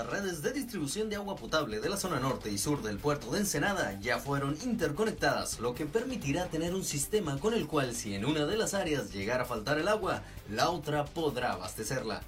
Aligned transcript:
Las 0.00 0.08
redes 0.08 0.40
de 0.40 0.54
distribución 0.54 1.10
de 1.10 1.16
agua 1.16 1.36
potable 1.36 1.78
de 1.78 1.90
la 1.90 1.98
zona 1.98 2.18
norte 2.18 2.50
y 2.50 2.56
sur 2.56 2.82
del 2.82 2.96
puerto 2.96 3.30
de 3.32 3.40
Ensenada 3.40 4.00
ya 4.00 4.18
fueron 4.18 4.56
interconectadas, 4.64 5.60
lo 5.60 5.74
que 5.74 5.84
permitirá 5.84 6.46
tener 6.46 6.74
un 6.74 6.84
sistema 6.84 7.38
con 7.38 7.52
el 7.52 7.66
cual 7.66 7.94
si 7.94 8.14
en 8.14 8.24
una 8.24 8.46
de 8.46 8.56
las 8.56 8.72
áreas 8.72 9.12
llegara 9.12 9.42
a 9.42 9.46
faltar 9.46 9.78
el 9.78 9.88
agua, 9.88 10.22
la 10.48 10.70
otra 10.70 11.04
podrá 11.04 11.52
abastecerla. 11.52 12.22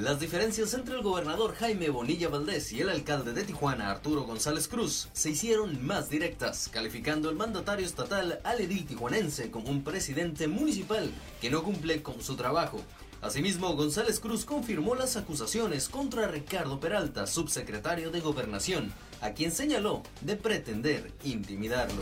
Las 0.00 0.20
diferencias 0.20 0.74
entre 0.74 0.94
el 0.94 1.02
gobernador 1.02 1.56
Jaime 1.56 1.90
Bonilla 1.90 2.28
Valdés 2.28 2.72
y 2.72 2.80
el 2.80 2.88
alcalde 2.88 3.32
de 3.32 3.42
Tijuana, 3.42 3.90
Arturo 3.90 4.22
González 4.22 4.68
Cruz, 4.68 5.08
se 5.12 5.30
hicieron 5.30 5.84
más 5.84 6.08
directas, 6.08 6.68
calificando 6.72 7.28
el 7.28 7.34
mandatario 7.34 7.84
estatal 7.84 8.38
al 8.44 8.60
edil 8.60 8.86
tijuanense 8.86 9.50
como 9.50 9.70
un 9.70 9.82
presidente 9.82 10.46
municipal 10.46 11.10
que 11.40 11.50
no 11.50 11.64
cumple 11.64 12.00
con 12.00 12.22
su 12.22 12.36
trabajo. 12.36 12.80
Asimismo, 13.22 13.74
González 13.74 14.20
Cruz 14.20 14.44
confirmó 14.44 14.94
las 14.94 15.16
acusaciones 15.16 15.88
contra 15.88 16.28
Ricardo 16.28 16.78
Peralta, 16.78 17.26
subsecretario 17.26 18.12
de 18.12 18.20
Gobernación, 18.20 18.92
a 19.20 19.32
quien 19.32 19.50
señaló 19.50 20.04
de 20.20 20.36
pretender 20.36 21.10
intimidarlo. 21.24 21.98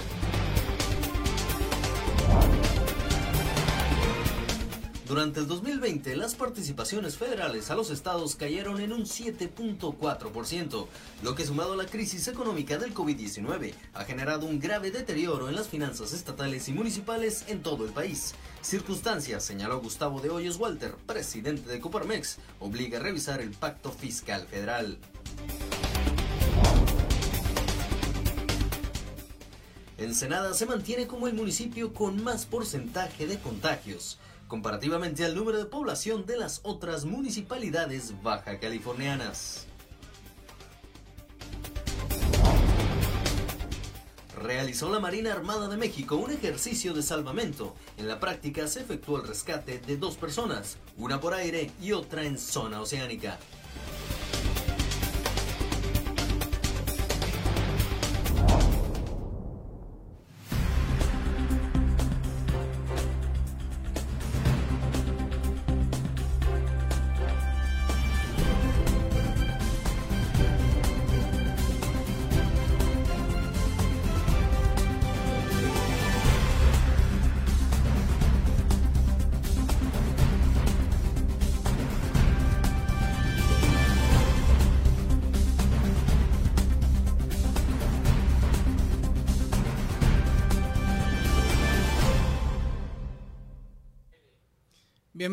Durante 5.07 5.38
el 5.38 5.46
2020, 5.46 6.16
las 6.16 6.35
participaciones 6.35 7.16
federales 7.16 7.71
a 7.71 7.76
los 7.76 7.90
estados 7.90 8.35
cayeron 8.35 8.80
en 8.80 8.93
un 8.93 9.04
7.4%, 9.04 10.87
lo 11.23 11.35
que 11.37 11.46
sumado 11.46 11.74
a 11.74 11.76
la 11.76 11.87
crisis 11.87 12.26
económica 12.26 12.76
del 12.76 12.93
COVID-19 12.93 13.73
ha 13.95 14.04
generado 14.04 14.46
un 14.46 14.59
grave 14.59 14.90
deterioro 14.90 15.48
en 15.48 15.54
las 15.54 15.68
finanzas 15.68 16.13
estatales 16.13 16.68
y 16.68 16.73
municipales 16.73 17.45
en 17.46 17.63
todo 17.63 17.85
el 17.85 17.93
país. 17.93 18.35
Circunstancias, 18.63 19.45
señaló 19.45 19.80
Gustavo 19.80 20.21
de 20.21 20.30
Hoyos 20.30 20.57
Walter, 20.57 20.96
presidente 21.07 21.70
de 21.70 21.79
Coparmex, 21.79 22.38
obliga 22.59 22.98
a 22.98 23.02
revisar 23.02 23.41
el 23.41 23.52
pacto 23.52 23.93
fiscal 23.93 24.48
federal. 24.48 24.98
Ensenada 29.98 30.52
se 30.52 30.66
mantiene 30.66 31.07
como 31.07 31.29
el 31.29 31.35
municipio 31.35 31.95
con 31.95 32.24
más 32.24 32.45
porcentaje 32.45 33.29
de 33.29 33.38
contagios 33.38 34.18
comparativamente 34.48 35.24
al 35.24 35.34
número 35.34 35.58
de 35.58 35.66
población 35.66 36.26
de 36.26 36.36
las 36.36 36.60
otras 36.62 37.04
municipalidades 37.04 38.22
baja 38.22 38.58
californianas. 38.58 39.66
Realizó 44.40 44.92
la 44.92 45.00
Marina 45.00 45.32
Armada 45.32 45.66
de 45.66 45.76
México 45.76 46.16
un 46.16 46.30
ejercicio 46.30 46.92
de 46.92 47.02
salvamento. 47.02 47.74
En 47.96 48.06
la 48.06 48.20
práctica 48.20 48.68
se 48.68 48.80
efectuó 48.80 49.16
el 49.16 49.26
rescate 49.26 49.78
de 49.78 49.96
dos 49.96 50.16
personas, 50.16 50.76
una 50.98 51.20
por 51.20 51.34
aire 51.34 51.70
y 51.80 51.92
otra 51.92 52.24
en 52.24 52.38
zona 52.38 52.80
oceánica. 52.80 53.38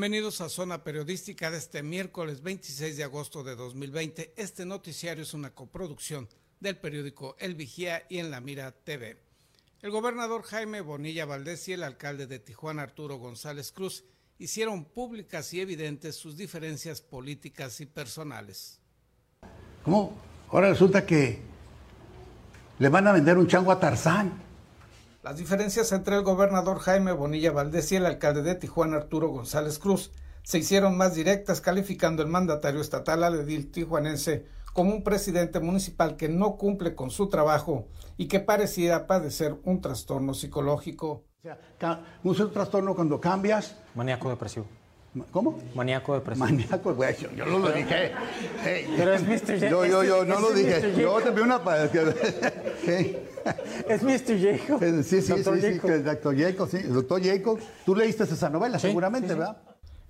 Bienvenidos 0.03 0.41
a 0.41 0.50
Zona 0.50 0.84
Periodística 0.84 1.50
de 1.50 1.58
este 1.58 1.81
miércoles 1.81 2.44
26 2.44 2.97
de 2.97 3.06
agosto 3.06 3.41
de 3.41 3.56
2020. 3.56 4.34
Este 4.36 4.66
noticiario 4.66 5.24
es 5.24 5.34
una 5.34 5.52
coproducción 5.52 6.28
del 6.59 6.75
periódico 6.75 7.38
El 7.40 7.56
Vigía 7.56 8.03
y 8.09 8.18
en 8.18 8.30
La 8.30 8.41
Mira 8.41 8.74
TV. 8.74 9.16
El 9.81 9.91
gobernador 9.91 10.44
Jaime 10.44 10.81
Bonilla 10.81 11.25
Valdés 11.25 11.69
y 11.69 11.72
el 11.72 11.84
alcalde 11.84 12.28
de 12.28 12.40
Tijuana 12.40 12.81
Arturo 12.81 13.16
González 13.16 13.72
Cruz 13.72 14.03
hicieron 14.40 14.84
públicas 14.84 15.53
y 15.53 15.62
evidentes 15.62 16.18
sus 16.18 16.35
diferencias 16.35 17.00
políticas 17.00 17.80
y 17.80 17.85
personales. 17.85 18.81
¿Cómo? 19.85 20.18
Ahora 20.50 20.68
resulta 20.68 21.06
que 21.06 21.40
le 22.78 22.90
van 22.90 23.08
a 23.08 23.14
vender 23.14 23.38
un 23.38 23.47
chango 23.47 23.72
a 23.72 23.80
Tarzán. 23.80 24.34
Las 25.23 25.38
diferencias 25.38 25.94
entre 25.94 26.17
el 26.17 26.23
gobernador 26.23 26.79
Jaime 26.79 27.13
Bonilla 27.13 27.53
Valdés 27.53 27.89
y 27.94 27.95
el 27.95 28.06
alcalde 28.06 28.44
de 28.44 28.56
Tijuana 28.56 28.97
Arturo 28.97 29.29
González 29.29 29.79
Cruz 29.79 30.11
se 30.44 30.57
hicieron 30.57 30.97
más 30.97 31.16
directas 31.16 31.61
calificando 31.61 32.22
el 32.22 32.28
mandatario 32.28 32.81
estatal 32.81 33.23
al 33.23 33.35
edil 33.35 33.72
tijuanense 33.72 34.45
como 34.73 34.94
un 34.94 35.01
presidente 35.01 35.61
municipal 35.61 36.17
que 36.17 36.28
no 36.28 36.57
cumple 36.57 36.94
con 36.94 37.09
su 37.09 37.29
trabajo 37.29 37.88
y 38.17 38.28
que 38.28 38.41
parecía 38.41 39.07
padecer 39.07 39.56
un 39.63 39.79
trastorno 39.79 40.34
psicológico. 40.34 41.23
O 41.40 41.41
sea, 41.41 41.57
un 42.22 42.51
trastorno 42.51 42.94
cuando 42.94 43.22
cambias. 43.22 43.78
Maníaco 43.95 44.29
depresivo. 44.29 44.66
¿Cómo? 45.31 45.59
Maníaco 45.75 46.16
depresivo. 46.16 46.46
Maníaco, 46.46 46.96
güey, 46.96 47.16
yo, 47.18 47.31
yo 47.34 47.46
no 47.46 47.59
lo 47.59 47.72
dije. 47.72 48.12
Pero 48.97 49.13
es 49.13 49.22
Mr. 49.22 49.59
Jacob. 49.59 49.69
Yo, 49.69 49.85
yo, 49.85 50.03
yo 50.03 50.25
no 50.25 50.40
lo 50.40 50.51
dije. 50.51 50.94
Yo 50.97 51.22
te 51.22 51.31
pido 51.31 51.44
una. 51.44 51.62
Es 53.90 54.02
Mr. 54.02 54.40
Jacob. 54.40 54.79
Sí, 55.03 55.03
sí, 55.03 55.22
sí, 55.22 55.44
sí, 55.44 55.79
el 55.84 56.03
doctor 56.03 56.38
Jacob, 56.38 56.69
sí. 56.69 56.78
El 56.78 56.94
doctor 56.94 57.23
Jacob. 57.23 57.59
Tú 57.85 57.96
leíste 57.96 58.23
esa 58.23 58.50
novela, 58.50 58.79
seguramente, 58.79 59.34
¿verdad? 59.35 59.57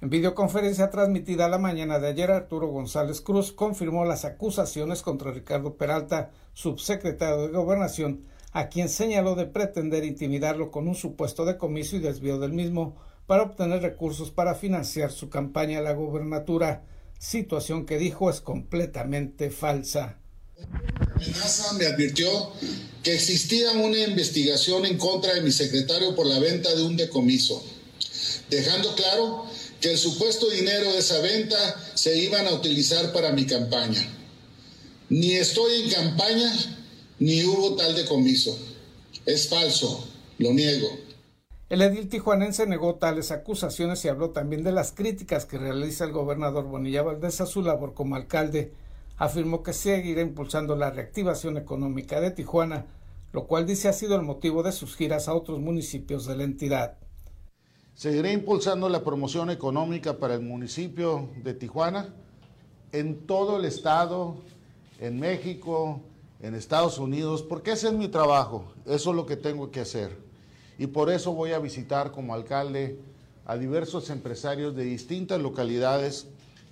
En 0.02 0.10
videoconferencia 0.10 0.90
transmitida 0.90 1.48
la 1.48 1.58
mañana 1.58 1.98
de 1.98 2.10
ayer, 2.10 2.30
Arturo 2.30 2.68
González 2.68 3.22
Cruz 3.22 3.54
confirmó 3.54 4.04
las 4.04 4.26
acusaciones 4.26 5.02
contra 5.02 5.32
Ricardo 5.32 5.76
Peralta, 5.78 6.32
subsecretario 6.54 7.48
de 7.48 7.54
Gobernación, 7.54 8.26
a 8.52 8.68
quien 8.68 8.90
señaló 8.90 9.36
de 9.36 9.46
pretender 9.46 10.04
intimidarlo 10.04 10.72
con 10.72 10.90
un 10.90 10.96
supuesto 10.96 11.46
decomiso 11.46 11.96
y 11.96 12.00
desvío 12.00 12.38
del 12.38 12.52
mismo 12.52 12.98
para 13.26 13.44
obtener 13.44 13.82
recursos 13.82 14.32
para 14.32 14.56
financiar 14.56 15.12
su 15.12 15.30
campaña 15.30 15.80
a 15.80 15.82
la 15.82 15.94
gobernatura, 15.94 16.86
situación 17.20 17.86
que 17.86 17.98
dijo 17.98 18.30
es 18.30 18.42
completamente 18.42 19.50
falsa. 19.50 20.20
Amenaza 21.16 21.74
me 21.74 21.86
advirtió 21.86 22.30
que 23.02 23.14
existía 23.14 23.72
una 23.72 23.98
investigación 23.98 24.86
en 24.86 24.98
contra 24.98 25.34
de 25.34 25.42
mi 25.42 25.52
secretario 25.52 26.16
por 26.16 26.28
la 26.28 26.40
venta 26.40 26.74
de 26.76 26.84
un 26.84 26.96
decomiso, 26.98 27.64
dejando 28.50 28.94
claro 28.96 29.46
que 29.80 29.92
el 29.92 29.98
supuesto 29.98 30.50
dinero 30.50 30.92
de 30.94 31.00
esa 31.00 31.20
venta 31.20 31.58
se 31.94 32.18
iban 32.18 32.48
a 32.48 32.54
utilizar 32.54 33.12
para 33.12 33.32
mi 33.32 33.46
campaña. 33.46 34.08
Ni 35.10 35.34
estoy 35.34 35.82
en 35.82 35.90
campaña, 35.90 36.52
ni 37.20 37.44
hubo 37.44 37.76
tal 37.76 37.96
decomiso. 37.96 38.58
Es 39.26 39.48
falso, 39.48 40.08
lo 40.38 40.54
niego. 40.54 41.03
El 41.74 41.82
edil 41.82 42.08
tijuanense 42.08 42.68
negó 42.68 42.94
tales 42.98 43.32
acusaciones 43.32 44.06
y 44.06 44.08
habló 44.08 44.30
también 44.30 44.64
de 44.64 44.72
las 44.72 44.92
críticas 44.92 45.48
que 45.48 45.58
realiza 45.58 46.06
el 46.06 46.12
gobernador 46.12 46.66
Bonilla 46.66 47.02
Valdés 47.02 47.42
a 47.42 47.48
su 47.48 47.64
labor 47.64 47.96
como 47.96 48.16
alcalde. 48.16 48.76
Afirmó 49.18 49.64
que 49.64 49.74
seguirá 49.74 50.22
impulsando 50.22 50.76
la 50.76 50.92
reactivación 50.92 51.58
económica 51.58 52.22
de 52.22 52.30
Tijuana, 52.30 52.86
lo 53.32 53.48
cual 53.48 53.66
dice 53.66 53.90
ha 53.90 53.94
sido 53.94 54.16
el 54.16 54.22
motivo 54.22 54.62
de 54.62 54.72
sus 54.72 54.96
giras 54.96 55.28
a 55.28 55.34
otros 55.34 55.60
municipios 55.62 56.28
de 56.28 56.38
la 56.38 56.44
entidad. 56.44 57.00
Seguiré 57.96 58.34
impulsando 58.34 58.88
la 58.88 59.04
promoción 59.04 59.50
económica 59.50 60.20
para 60.20 60.36
el 60.36 60.42
municipio 60.42 61.28
de 61.44 61.56
Tijuana 61.56 62.14
en 62.92 63.26
todo 63.26 63.58
el 63.58 63.66
estado, 63.66 64.36
en 65.00 65.20
México, 65.20 66.02
en 66.40 66.54
Estados 66.54 67.00
Unidos, 67.00 67.42
porque 67.42 67.72
ese 67.72 67.88
es 67.88 67.94
mi 67.94 68.10
trabajo, 68.10 68.76
eso 68.86 69.10
es 69.10 69.16
lo 69.16 69.26
que 69.26 69.38
tengo 69.38 69.72
que 69.72 69.80
hacer 69.80 70.33
y 70.78 70.88
por 70.88 71.10
eso 71.10 71.34
voy 71.34 71.52
a 71.52 71.60
visitar 71.60 72.12
como 72.12 72.34
alcalde 72.34 73.00
a 73.46 73.58
diversos 73.58 74.10
empresarios 74.10 74.76
de 74.76 74.84
distintas 74.84 75.42
localidades 75.42 76.28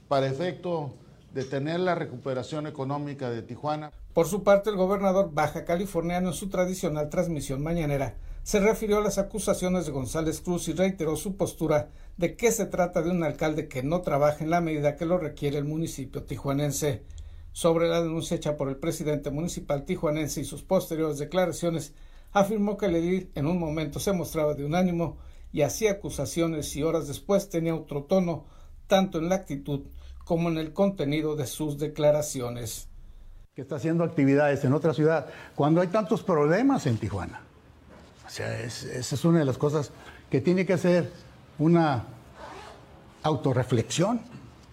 para 0.08 0.28
efecto 0.28 0.94
de 1.34 1.44
tener 1.44 1.80
la 1.80 1.96
recuperación 1.96 2.68
económica 2.68 3.30
de 3.30 3.42
Tijuana. 3.42 3.92
Por 4.14 4.28
su 4.28 4.44
parte, 4.44 4.70
el 4.70 4.76
gobernador 4.76 5.32
baja 5.34 5.64
californiano 5.64 6.30
en 6.30 6.34
su 6.34 6.50
tradicional 6.50 7.10
transmisión 7.10 7.62
mañanera 7.64 8.16
se 8.44 8.60
refirió 8.60 8.98
a 8.98 9.02
las 9.02 9.20
acusaciones 9.20 9.86
de 9.86 9.92
González 9.92 10.42
Cruz 10.42 10.68
y 10.68 10.74
reiteró 10.74 11.16
su 11.16 11.38
postura 11.38 11.90
de 12.18 12.36
que 12.36 12.52
se 12.52 12.66
trata 12.66 13.02
de 13.02 13.12
un 13.12 13.24
alcalde 13.24 13.68
que 13.68 13.84
no 13.84 14.02
trabaja 14.02 14.44
en 14.44 14.50
la 14.50 14.62
medida 14.62 14.96
que 14.96 15.06
lo 15.06 15.20
requiere 15.20 15.58
el 15.58 15.66
municipio 15.66 16.24
tijuanense. 16.24 17.04
Sobre 17.54 17.88
la 17.88 18.02
denuncia 18.02 18.38
hecha 18.38 18.58
por 18.58 18.70
el 18.70 18.78
presidente 18.78 19.30
municipal 19.30 19.86
tijuanense 19.86 20.42
y 20.42 20.46
sus 20.46 20.64
posteriores 20.64 21.20
declaraciones, 21.20 21.94
afirmó 22.32 22.78
que 22.78 22.88
el 22.88 22.96
edil 22.96 23.32
en 23.36 23.48
un 23.48 23.60
momento 23.60 24.00
se 24.00 24.14
mostraba 24.14 24.54
de 24.54 24.66
un 24.66 24.76
ánimo 24.76 25.18
y 25.52 25.64
hacía 25.64 25.92
acusaciones 25.92 26.76
y 26.76 26.84
horas 26.84 27.08
después 27.08 27.50
tenía 27.50 27.76
otro 27.76 28.04
tono, 28.04 28.46
tanto 28.88 29.18
en 29.18 29.30
la 29.30 29.36
actitud 29.36 29.82
como 30.24 30.50
en 30.50 30.58
el 30.58 30.74
contenido 30.74 31.36
de 31.36 31.46
sus 31.46 31.78
declaraciones. 31.78 32.88
Que 33.54 33.62
está 33.62 33.76
haciendo 33.76 34.04
actividades 34.04 34.64
en 34.64 34.74
otra 34.74 34.94
ciudad 34.94 35.28
cuando 35.56 35.82
hay 35.82 35.88
tantos 35.88 36.24
problemas 36.24 36.86
en 36.88 36.98
Tijuana. 36.98 37.42
O 38.26 38.30
sea, 38.30 38.62
esa 38.62 39.16
es 39.16 39.26
una 39.26 39.40
de 39.40 39.46
las 39.46 39.58
cosas 39.58 39.92
que 40.30 40.40
tiene 40.40 40.66
que 40.66 40.74
hacer 40.74 41.12
una 41.60 42.06
autorreflexión 43.24 44.22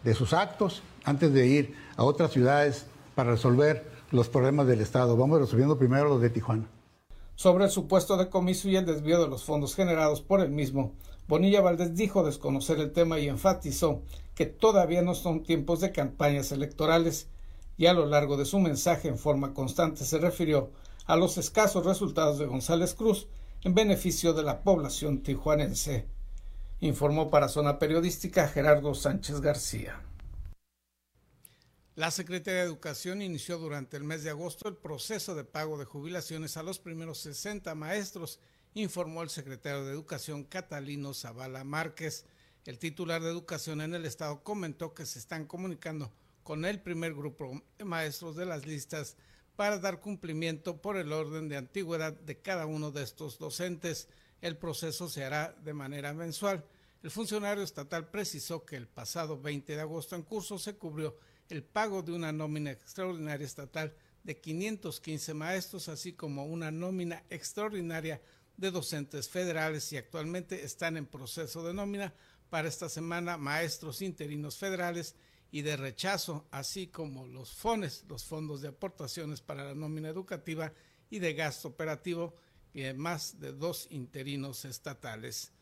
de 0.05 0.15
sus 0.15 0.33
actos 0.33 0.83
antes 1.05 1.33
de 1.33 1.47
ir 1.47 1.75
a 1.97 2.05
otras 2.05 2.31
ciudades 2.31 2.87
para 3.17 3.33
resolver 3.33 3.85
los 4.13 4.29
problemas 4.29 4.69
del 4.69 4.81
Estado. 4.81 5.17
Vamos 5.17 5.41
resolviendo 5.41 5.77
primero 5.77 6.09
los 6.09 6.21
de 6.21 6.31
Tijuana. 6.31 6.67
Sobre 7.39 7.67
el 7.67 7.71
supuesto 7.71 8.17
decomiso 8.17 8.69
y 8.69 8.75
el 8.75 8.85
desvío 8.85 9.23
de 9.23 9.29
los 9.29 9.45
fondos 9.45 9.77
generados 9.77 10.21
por 10.23 10.41
el 10.41 10.51
mismo, 10.51 10.95
Bonilla 11.29 11.61
Valdés 11.61 11.95
dijo 11.95 12.25
desconocer 12.25 12.81
el 12.81 12.91
tema 12.91 13.21
y 13.21 13.29
enfatizó 13.29 14.03
que 14.35 14.47
todavía 14.47 15.03
no 15.03 15.15
son 15.15 15.45
tiempos 15.45 15.79
de 15.79 15.93
campañas 15.93 16.51
electorales 16.51 17.29
y 17.77 17.87
a 17.87 17.93
lo 17.93 18.07
largo 18.07 18.37
de 18.37 18.45
su 18.45 18.59
mensaje 18.59 19.07
en 19.07 19.19
forma 19.19 19.55
constante 19.55 20.05
se 20.05 20.19
refirió 20.19 20.71
a 21.07 21.15
los 21.15 21.39
escasos 21.39 21.87
resultados 21.87 22.41
de 22.41 22.47
González 22.47 22.93
Cruz 22.95 23.29
en 23.63 23.73
beneficio 23.73 24.33
de 24.33 24.43
la 24.43 24.63
población 24.63 25.23
tijuanense. 25.23 26.07
Informó 26.81 27.31
para 27.31 27.47
Zona 27.47 27.79
Periodística 27.79 28.49
Gerardo 28.49 28.97
Sánchez 28.97 29.41
García. 29.41 30.08
La 31.99 32.13
Secretaría 32.13 32.61
de 32.61 32.67
Educación 32.67 33.23
inició 33.23 33.59
durante 33.59 33.97
el 33.97 34.05
mes 34.05 34.23
de 34.23 34.31
agosto 34.31 34.69
el 34.69 34.77
proceso 34.77 35.35
de 35.35 35.43
pago 35.43 35.79
de 35.79 35.85
jubilaciones 35.85 36.57
a 36.57 36.63
los 36.63 36.79
primeros 36.79 37.19
60 37.19 37.75
maestros, 37.75 38.39
informó 38.75 39.25
el 39.25 39.31
secretario 39.31 39.85
de 39.85 39.95
Educación 39.95 40.45
Catalino 40.45 41.13
Zavala 41.13 41.65
Márquez. 41.65 42.25
El 42.67 42.79
titular 42.79 43.21
de 43.21 43.31
Educación 43.31 43.81
en 43.81 43.97
el 43.97 44.07
Estado 44.07 44.45
comentó 44.45 44.95
que 44.95 45.07
se 45.07 45.19
están 45.19 45.45
comunicando 45.45 46.13
con 46.45 46.65
el 46.65 46.81
primer 46.81 47.15
grupo 47.15 47.61
de 47.79 47.85
maestros 47.85 48.37
de 48.37 48.47
las 48.47 48.65
listas 48.65 49.17
para 49.57 49.79
dar 49.79 49.99
cumplimiento 49.99 50.81
por 50.81 50.99
el 50.99 51.13
orden 51.13 51.49
de 51.49 51.57
antigüedad 51.57 52.13
de 52.13 52.39
cada 52.41 52.67
uno 52.67 52.93
de 52.93 53.03
estos 53.03 53.41
docentes. 53.41 54.09
El 54.41 54.57
proceso 54.57 55.09
se 55.09 55.25
hará 55.25 55.53
de 55.65 55.75
manera 55.75 56.15
mensual. 56.15 56.65
El 57.03 57.11
funcionario 57.11 57.65
estatal 57.65 58.09
precisó 58.09 58.65
que 58.65 58.77
el 58.77 58.87
pasado 58.87 59.41
20 59.41 59.75
de 59.75 59.81
agosto 59.81 60.15
en 60.15 60.23
curso 60.23 60.61
se 60.61 60.77
cubrió 60.77 61.19
el 61.49 61.65
pago 61.65 62.03
de 62.03 62.13
una 62.13 62.33
nómina 62.33 62.71
extraordinaria 62.71 63.47
estatal 63.47 63.95
de 64.23 64.41
515 64.41 65.35
maestros, 65.35 65.89
así 65.89 66.13
como 66.13 66.45
una 66.45 66.71
nómina 66.71 67.25
extraordinaria 67.31 68.21
de 68.57 68.71
docentes 68.71 69.29
federales 69.29 69.93
y 69.93 69.97
actualmente 69.97 70.65
están 70.65 70.97
en 70.97 71.07
proceso 71.07 71.63
de 71.63 71.73
nómina 71.73 72.13
para 72.51 72.69
esta 72.69 72.89
semana 72.89 73.37
maestros 73.37 74.03
interinos 74.03 74.59
federales 74.59 75.15
y 75.51 75.63
de 75.63 75.77
rechazo, 75.77 76.47
así 76.51 76.89
como 76.89 77.27
los 77.27 77.53
FONES, 77.53 78.05
los 78.09 78.25
fondos 78.25 78.61
de 78.61 78.69
aportaciones 78.69 79.41
para 79.41 79.65
la 79.65 79.75
nómina 79.75 80.09
educativa 80.09 80.73
y 81.09 81.21
de 81.21 81.35
gasto 81.35 81.69
operativo, 81.69 82.35
y 82.75 82.83
además 82.83 83.41
de 83.41 83.53
dos 83.53 83.87
interinos 83.91 84.65
estatales. 84.65 85.53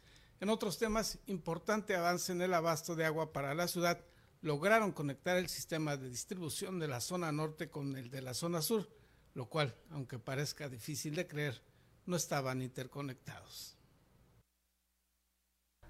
En 0.41 0.49
otros 0.49 0.77
temas, 0.77 1.19
importante 1.27 1.94
avance 1.94 2.33
en 2.33 2.43
el 2.43 2.53
abasto 2.53 2.97
de 2.97 3.05
agua 3.05 3.33
para 3.33 3.55
la 3.55 3.69
ciudad, 3.69 4.05
lograron 4.47 4.93
conectar 4.93 5.37
el 5.37 5.49
sistema 5.49 5.97
de 5.97 6.09
distribución 6.09 6.79
de 6.79 6.87
la 6.87 7.01
zona 7.01 7.33
norte 7.33 7.69
con 7.69 7.97
el 7.97 8.11
de 8.11 8.23
la 8.23 8.33
zona 8.33 8.63
sur, 8.63 8.89
lo 9.35 9.49
cual, 9.49 9.75
aunque 9.91 10.21
parezca 10.21 10.69
difícil 10.69 11.17
de 11.17 11.27
creer, 11.27 11.61
no 12.07 12.15
estaban 12.15 12.63
interconectados. 12.63 13.77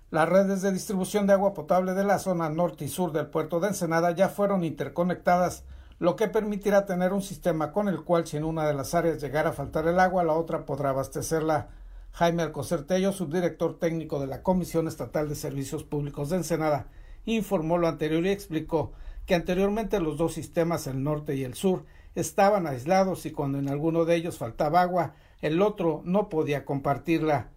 Las 0.08 0.26
redes 0.26 0.62
de 0.62 0.72
distribución 0.72 1.26
de 1.26 1.34
agua 1.34 1.52
potable 1.52 1.92
de 1.92 2.04
la 2.04 2.18
zona 2.18 2.48
norte 2.48 2.86
y 2.86 2.88
sur 2.88 3.12
del 3.12 3.26
puerto 3.26 3.60
de 3.60 3.68
Ensenada 3.68 4.12
ya 4.12 4.30
fueron 4.30 4.64
interconectadas, 4.64 5.64
lo 5.98 6.16
que 6.16 6.28
permitirá 6.28 6.86
tener 6.86 7.12
un 7.12 7.22
sistema 7.22 7.72
con 7.72 7.88
el 7.88 8.04
cual 8.04 8.26
si 8.26 8.38
en 8.38 8.44
una 8.44 8.66
de 8.66 8.72
las 8.72 8.94
áreas 8.94 9.20
llegara 9.20 9.50
a 9.50 9.52
faltar 9.52 9.86
el 9.86 10.00
agua, 10.00 10.24
la 10.24 10.32
otra 10.32 10.64
podrá 10.64 10.90
abastecerla. 10.90 11.68
Jaime 12.12 12.42
Alcocer 12.42 12.84
Tello, 12.84 13.12
subdirector 13.12 13.78
técnico 13.78 14.18
de 14.18 14.28
la 14.28 14.42
Comisión 14.42 14.88
Estatal 14.88 15.28
de 15.28 15.34
Servicios 15.34 15.84
Públicos 15.84 16.30
de 16.30 16.36
Ensenada, 16.36 16.88
informó 17.26 17.78
lo 17.78 17.88
anterior 17.88 18.24
y 18.24 18.30
explicó 18.30 18.92
que 19.26 19.34
anteriormente 19.34 20.00
los 20.00 20.16
dos 20.16 20.34
sistemas, 20.34 20.86
el 20.86 21.02
norte 21.02 21.34
y 21.34 21.44
el 21.44 21.54
sur, 21.54 21.84
estaban 22.14 22.66
aislados 22.66 23.26
y 23.26 23.32
cuando 23.32 23.58
en 23.58 23.68
alguno 23.68 24.04
de 24.04 24.16
ellos 24.16 24.38
faltaba 24.38 24.80
agua, 24.80 25.14
el 25.42 25.60
otro 25.60 26.00
no 26.04 26.28
podía 26.28 26.64
compartirla. 26.64 27.48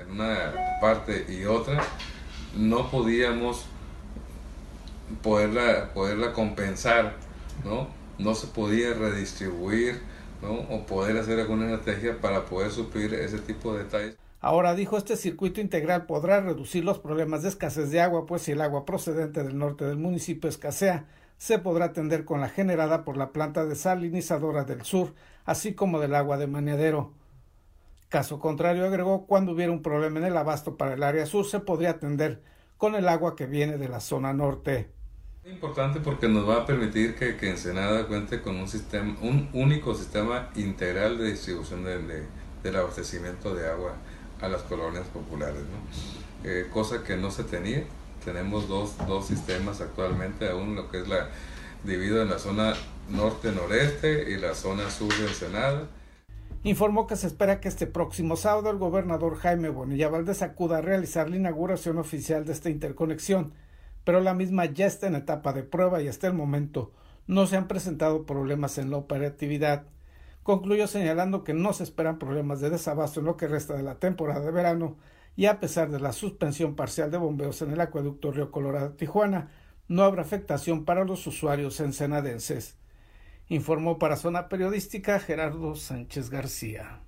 En 0.00 0.10
una 0.10 0.52
parte 0.80 1.26
y 1.28 1.44
otra 1.44 1.80
no 2.56 2.90
podíamos 2.90 3.66
poderla, 5.22 6.32
compensar, 6.32 7.14
¿no? 7.64 7.88
No 8.18 8.34
se 8.34 8.46
podía 8.48 8.94
redistribuir, 8.94 10.00
¿no? 10.42 10.52
O 10.74 10.86
poder 10.86 11.16
hacer 11.18 11.40
alguna 11.40 11.72
estrategia 11.72 12.20
para 12.20 12.44
poder 12.44 12.70
suplir 12.70 13.14
ese 13.14 13.38
tipo 13.38 13.74
de 13.74 13.84
detalles. 13.84 14.16
Ahora 14.44 14.74
dijo, 14.74 14.98
este 14.98 15.16
circuito 15.16 15.62
integral 15.62 16.04
podrá 16.04 16.38
reducir 16.42 16.84
los 16.84 16.98
problemas 16.98 17.42
de 17.42 17.48
escasez 17.48 17.90
de 17.90 18.02
agua, 18.02 18.26
pues 18.26 18.42
si 18.42 18.52
el 18.52 18.60
agua 18.60 18.84
procedente 18.84 19.42
del 19.42 19.56
norte 19.56 19.86
del 19.86 19.96
municipio 19.96 20.50
escasea, 20.50 21.06
se 21.38 21.58
podrá 21.58 21.86
atender 21.86 22.26
con 22.26 22.42
la 22.42 22.50
generada 22.50 23.04
por 23.04 23.16
la 23.16 23.32
planta 23.32 23.64
desalinizadora 23.64 24.64
del 24.64 24.82
sur, 24.82 25.14
así 25.46 25.72
como 25.72 25.98
del 25.98 26.14
agua 26.14 26.36
de 26.36 26.46
maneadero. 26.46 27.14
Caso 28.10 28.38
contrario, 28.38 28.84
agregó, 28.84 29.24
cuando 29.24 29.52
hubiera 29.52 29.72
un 29.72 29.80
problema 29.80 30.18
en 30.18 30.26
el 30.26 30.36
abasto 30.36 30.76
para 30.76 30.92
el 30.92 31.02
área 31.04 31.24
sur, 31.24 31.46
se 31.46 31.60
podría 31.60 31.92
atender 31.92 32.42
con 32.76 32.96
el 32.96 33.08
agua 33.08 33.36
que 33.36 33.46
viene 33.46 33.78
de 33.78 33.88
la 33.88 34.00
zona 34.00 34.34
norte. 34.34 34.90
Importante 35.46 36.00
porque 36.00 36.28
nos 36.28 36.46
va 36.46 36.56
a 36.56 36.66
permitir 36.66 37.14
que, 37.14 37.38
que 37.38 37.48
Ensenada 37.48 38.06
cuente 38.06 38.42
con 38.42 38.56
un 38.56 38.68
sistema, 38.68 39.16
un 39.22 39.48
único 39.54 39.94
sistema 39.94 40.50
integral 40.54 41.16
de 41.16 41.30
distribución 41.30 41.82
del 41.82 42.76
abastecimiento 42.76 43.54
de 43.54 43.70
agua 43.70 43.96
a 44.40 44.48
las 44.48 44.62
colonias 44.62 45.06
populares, 45.08 45.62
¿no? 45.62 46.48
Eh, 46.50 46.68
cosa 46.72 47.02
que 47.02 47.16
no 47.16 47.30
se 47.30 47.44
tenía. 47.44 47.84
Tenemos 48.24 48.68
dos, 48.68 48.94
dos 49.06 49.26
sistemas 49.26 49.80
actualmente, 49.80 50.48
aún 50.48 50.74
lo 50.74 50.90
que 50.90 51.00
es 51.00 51.08
la 51.08 51.28
dividido 51.84 52.22
en 52.22 52.30
la 52.30 52.38
zona 52.38 52.74
norte-noreste 53.10 54.30
y 54.30 54.36
la 54.36 54.54
zona 54.54 54.90
sur 54.90 55.14
de 55.16 55.26
Ensenada. 55.26 55.88
Informó 56.62 57.06
que 57.06 57.16
se 57.16 57.26
espera 57.26 57.60
que 57.60 57.68
este 57.68 57.86
próximo 57.86 58.36
sábado 58.36 58.70
el 58.70 58.78
gobernador 58.78 59.36
Jaime 59.36 59.68
Bonilla 59.68 60.08
Valdés 60.08 60.40
acuda 60.40 60.78
a 60.78 60.80
realizar 60.80 61.28
la 61.28 61.36
inauguración 61.36 61.98
oficial 61.98 62.46
de 62.46 62.52
esta 62.52 62.70
interconexión, 62.70 63.52
pero 64.04 64.20
la 64.20 64.32
misma 64.32 64.64
ya 64.64 64.86
está 64.86 65.06
en 65.06 65.14
etapa 65.14 65.52
de 65.52 65.62
prueba 65.62 66.00
y 66.00 66.08
hasta 66.08 66.26
el 66.26 66.32
momento 66.32 66.92
no 67.26 67.46
se 67.46 67.56
han 67.56 67.68
presentado 67.68 68.24
problemas 68.24 68.78
en 68.78 68.90
la 68.90 68.96
operatividad. 68.96 69.84
Concluyó 70.44 70.86
señalando 70.86 71.42
que 71.42 71.54
no 71.54 71.72
se 71.72 71.84
esperan 71.84 72.18
problemas 72.18 72.60
de 72.60 72.68
desabasto 72.68 73.18
en 73.20 73.26
lo 73.26 73.38
que 73.38 73.48
resta 73.48 73.74
de 73.74 73.82
la 73.82 73.98
temporada 73.98 74.40
de 74.44 74.50
verano 74.50 74.98
y 75.36 75.46
a 75.46 75.58
pesar 75.58 75.90
de 75.90 75.98
la 75.98 76.12
suspensión 76.12 76.76
parcial 76.76 77.10
de 77.10 77.16
bombeos 77.16 77.62
en 77.62 77.72
el 77.72 77.80
acueducto 77.80 78.30
Río 78.30 78.50
Colorado 78.50 78.92
Tijuana, 78.92 79.50
no 79.88 80.02
habrá 80.02 80.20
afectación 80.20 80.84
para 80.84 81.06
los 81.06 81.26
usuarios 81.26 81.80
ensenadenses. 81.80 82.76
Informó 83.48 83.98
para 83.98 84.16
Zona 84.16 84.50
Periodística 84.50 85.18
Gerardo 85.18 85.76
Sánchez 85.76 86.28
García. 86.28 87.00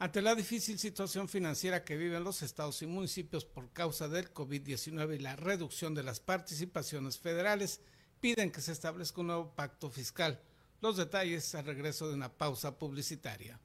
Ante 0.00 0.22
la 0.22 0.34
difícil 0.34 0.80
situación 0.80 1.28
financiera 1.28 1.84
que 1.84 1.96
viven 1.96 2.24
los 2.24 2.42
estados 2.42 2.82
y 2.82 2.88
municipios 2.88 3.44
por 3.44 3.70
causa 3.72 4.08
del 4.08 4.34
COVID-19 4.34 5.14
y 5.14 5.18
la 5.20 5.36
reducción 5.36 5.94
de 5.94 6.02
las 6.02 6.18
participaciones 6.18 7.20
federales, 7.20 7.80
piden 8.20 8.50
que 8.50 8.60
se 8.60 8.72
establezca 8.72 9.20
un 9.20 9.28
nuevo 9.28 9.54
pacto 9.54 9.90
fiscal 9.90 10.40
los 10.80 10.96
detalles 10.96 11.54
al 11.54 11.64
regreso 11.64 12.08
de 12.08 12.14
una 12.14 12.28
pausa 12.28 12.78
publicitaria. 12.78 13.58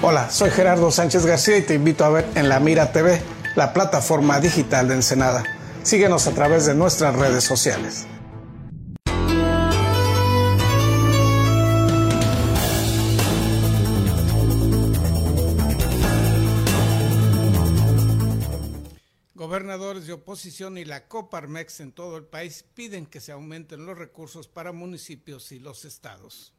Hola, 0.00 0.30
soy 0.30 0.50
Gerardo 0.50 0.90
Sánchez 0.90 1.26
García 1.26 1.58
y 1.58 1.62
te 1.62 1.74
invito 1.74 2.04
a 2.04 2.08
ver 2.08 2.26
en 2.34 2.48
La 2.48 2.60
Mira 2.60 2.92
TV, 2.92 3.20
la 3.56 3.72
plataforma 3.72 4.40
digital 4.40 4.88
de 4.88 4.94
Ensenada. 4.94 5.44
Síguenos 5.82 6.26
a 6.26 6.30
través 6.30 6.66
de 6.66 6.74
nuestras 6.74 7.16
redes 7.16 7.44
sociales. 7.44 8.06
De 20.08 20.14
oposición 20.14 20.76
y 20.78 20.84
la 20.84 21.06
Coparmex 21.06 21.80
en 21.80 21.92
todo 21.92 22.16
el 22.16 22.24
país 22.24 22.64
piden 22.74 23.06
que 23.06 23.20
se 23.20 23.30
aumenten 23.30 23.86
los 23.86 23.96
recursos 23.96 24.48
para 24.48 24.72
municipios 24.72 25.52
y 25.52 25.60
los 25.60 25.84
estados. 25.84 26.54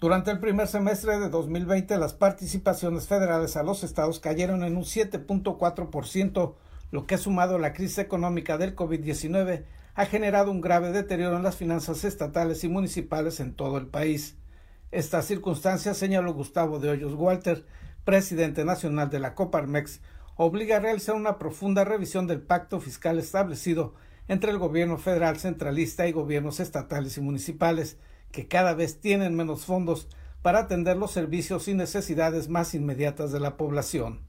Durante 0.00 0.32
el 0.32 0.40
primer 0.40 0.66
semestre 0.66 1.18
de 1.18 1.28
2020, 1.28 1.96
las 1.98 2.14
participaciones 2.14 3.06
federales 3.06 3.56
a 3.56 3.62
los 3.62 3.84
estados 3.84 4.18
cayeron 4.18 4.64
en 4.64 4.76
un 4.76 4.82
7.4%, 4.82 6.54
lo 6.90 7.06
que 7.06 7.18
sumado 7.18 7.56
a 7.56 7.60
la 7.60 7.72
crisis 7.72 7.98
económica 7.98 8.58
del 8.58 8.74
COVID-19 8.74 9.64
ha 9.94 10.06
generado 10.06 10.50
un 10.50 10.60
grave 10.60 10.90
deterioro 10.90 11.36
en 11.36 11.42
las 11.42 11.56
finanzas 11.56 12.04
estatales 12.04 12.64
y 12.64 12.68
municipales 12.68 13.40
en 13.40 13.54
todo 13.54 13.78
el 13.78 13.86
país. 13.86 14.36
Esta 14.90 15.22
circunstancia, 15.22 15.94
señaló 15.94 16.34
Gustavo 16.34 16.80
de 16.80 16.90
Hoyos 16.90 17.14
Walter, 17.14 17.66
presidente 18.04 18.64
nacional 18.64 19.10
de 19.10 19.20
la 19.20 19.34
Coparmex, 19.34 20.00
obliga 20.36 20.76
a 20.76 20.80
realizar 20.80 21.14
una 21.14 21.38
profunda 21.38 21.84
revisión 21.84 22.26
del 22.26 22.42
pacto 22.42 22.80
fiscal 22.80 23.18
establecido 23.18 23.94
entre 24.28 24.50
el 24.50 24.58
gobierno 24.58 24.98
federal 24.98 25.38
centralista 25.38 26.08
y 26.08 26.12
gobiernos 26.12 26.60
estatales 26.60 27.18
y 27.18 27.20
municipales, 27.20 28.00
que 28.32 28.48
cada 28.48 28.74
vez 28.74 29.00
tienen 29.00 29.36
menos 29.36 29.64
fondos 29.64 30.08
para 30.42 30.60
atender 30.60 30.96
los 30.96 31.10
servicios 31.10 31.68
y 31.68 31.74
necesidades 31.74 32.48
más 32.48 32.74
inmediatas 32.74 33.32
de 33.32 33.40
la 33.40 33.56
población. 33.56 34.20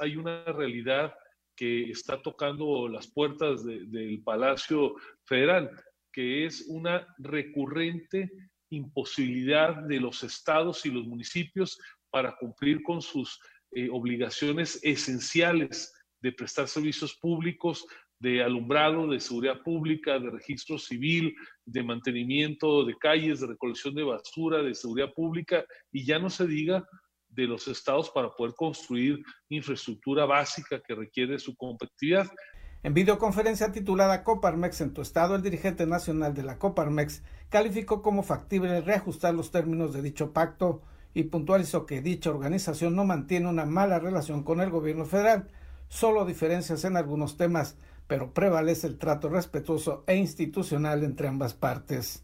Hay 0.00 0.16
una 0.16 0.44
realidad 0.44 1.14
que 1.54 1.90
está 1.90 2.20
tocando 2.20 2.88
las 2.88 3.06
puertas 3.06 3.64
del 3.64 4.22
Palacio 4.22 4.94
Federal, 5.24 5.70
que 6.12 6.44
es 6.44 6.66
una 6.68 7.06
recurrente 7.18 8.30
imposibilidad 8.70 9.76
de 9.84 10.00
los 10.00 10.22
estados 10.22 10.84
y 10.84 10.90
los 10.90 11.06
municipios 11.06 11.78
para 12.10 12.36
cumplir 12.36 12.82
con 12.82 13.00
sus 13.00 13.40
eh, 13.72 13.88
obligaciones 13.90 14.78
esenciales 14.82 15.92
de 16.20 16.32
prestar 16.32 16.68
servicios 16.68 17.14
públicos, 17.14 17.86
de 18.18 18.42
alumbrado, 18.42 19.08
de 19.08 19.20
seguridad 19.20 19.60
pública, 19.62 20.18
de 20.18 20.30
registro 20.30 20.78
civil, 20.78 21.34
de 21.66 21.82
mantenimiento 21.82 22.84
de 22.84 22.96
calles, 22.96 23.40
de 23.40 23.48
recolección 23.48 23.94
de 23.94 24.04
basura, 24.04 24.62
de 24.62 24.74
seguridad 24.74 25.12
pública, 25.14 25.64
y 25.92 26.04
ya 26.04 26.18
no 26.18 26.30
se 26.30 26.46
diga 26.46 26.84
de 27.28 27.46
los 27.46 27.68
estados 27.68 28.10
para 28.10 28.30
poder 28.30 28.54
construir 28.54 29.22
infraestructura 29.50 30.24
básica 30.24 30.80
que 30.80 30.94
requiere 30.94 31.38
su 31.38 31.54
competitividad. 31.54 32.26
En 32.82 32.94
videoconferencia 32.94 33.72
titulada 33.72 34.24
Coparmex 34.24 34.80
en 34.80 34.94
tu 34.94 35.02
estado, 35.02 35.34
el 35.34 35.42
dirigente 35.42 35.86
nacional 35.86 36.34
de 36.34 36.44
la 36.44 36.58
Coparmex 36.58 37.22
calificó 37.48 38.00
como 38.00 38.22
factible 38.22 38.80
reajustar 38.80 39.34
los 39.34 39.50
términos 39.50 39.92
de 39.92 40.02
dicho 40.02 40.32
pacto 40.32 40.82
y 41.16 41.22
puntualizó 41.22 41.86
que 41.86 42.02
dicha 42.02 42.28
organización 42.28 42.94
no 42.94 43.06
mantiene 43.06 43.48
una 43.48 43.64
mala 43.64 43.98
relación 43.98 44.42
con 44.42 44.60
el 44.60 44.68
gobierno 44.68 45.06
federal, 45.06 45.48
solo 45.88 46.26
diferencias 46.26 46.84
en 46.84 46.98
algunos 46.98 47.38
temas, 47.38 47.78
pero 48.06 48.34
prevalece 48.34 48.86
el 48.86 48.98
trato 48.98 49.30
respetuoso 49.30 50.04
e 50.06 50.14
institucional 50.14 51.04
entre 51.04 51.28
ambas 51.28 51.54
partes. 51.54 52.22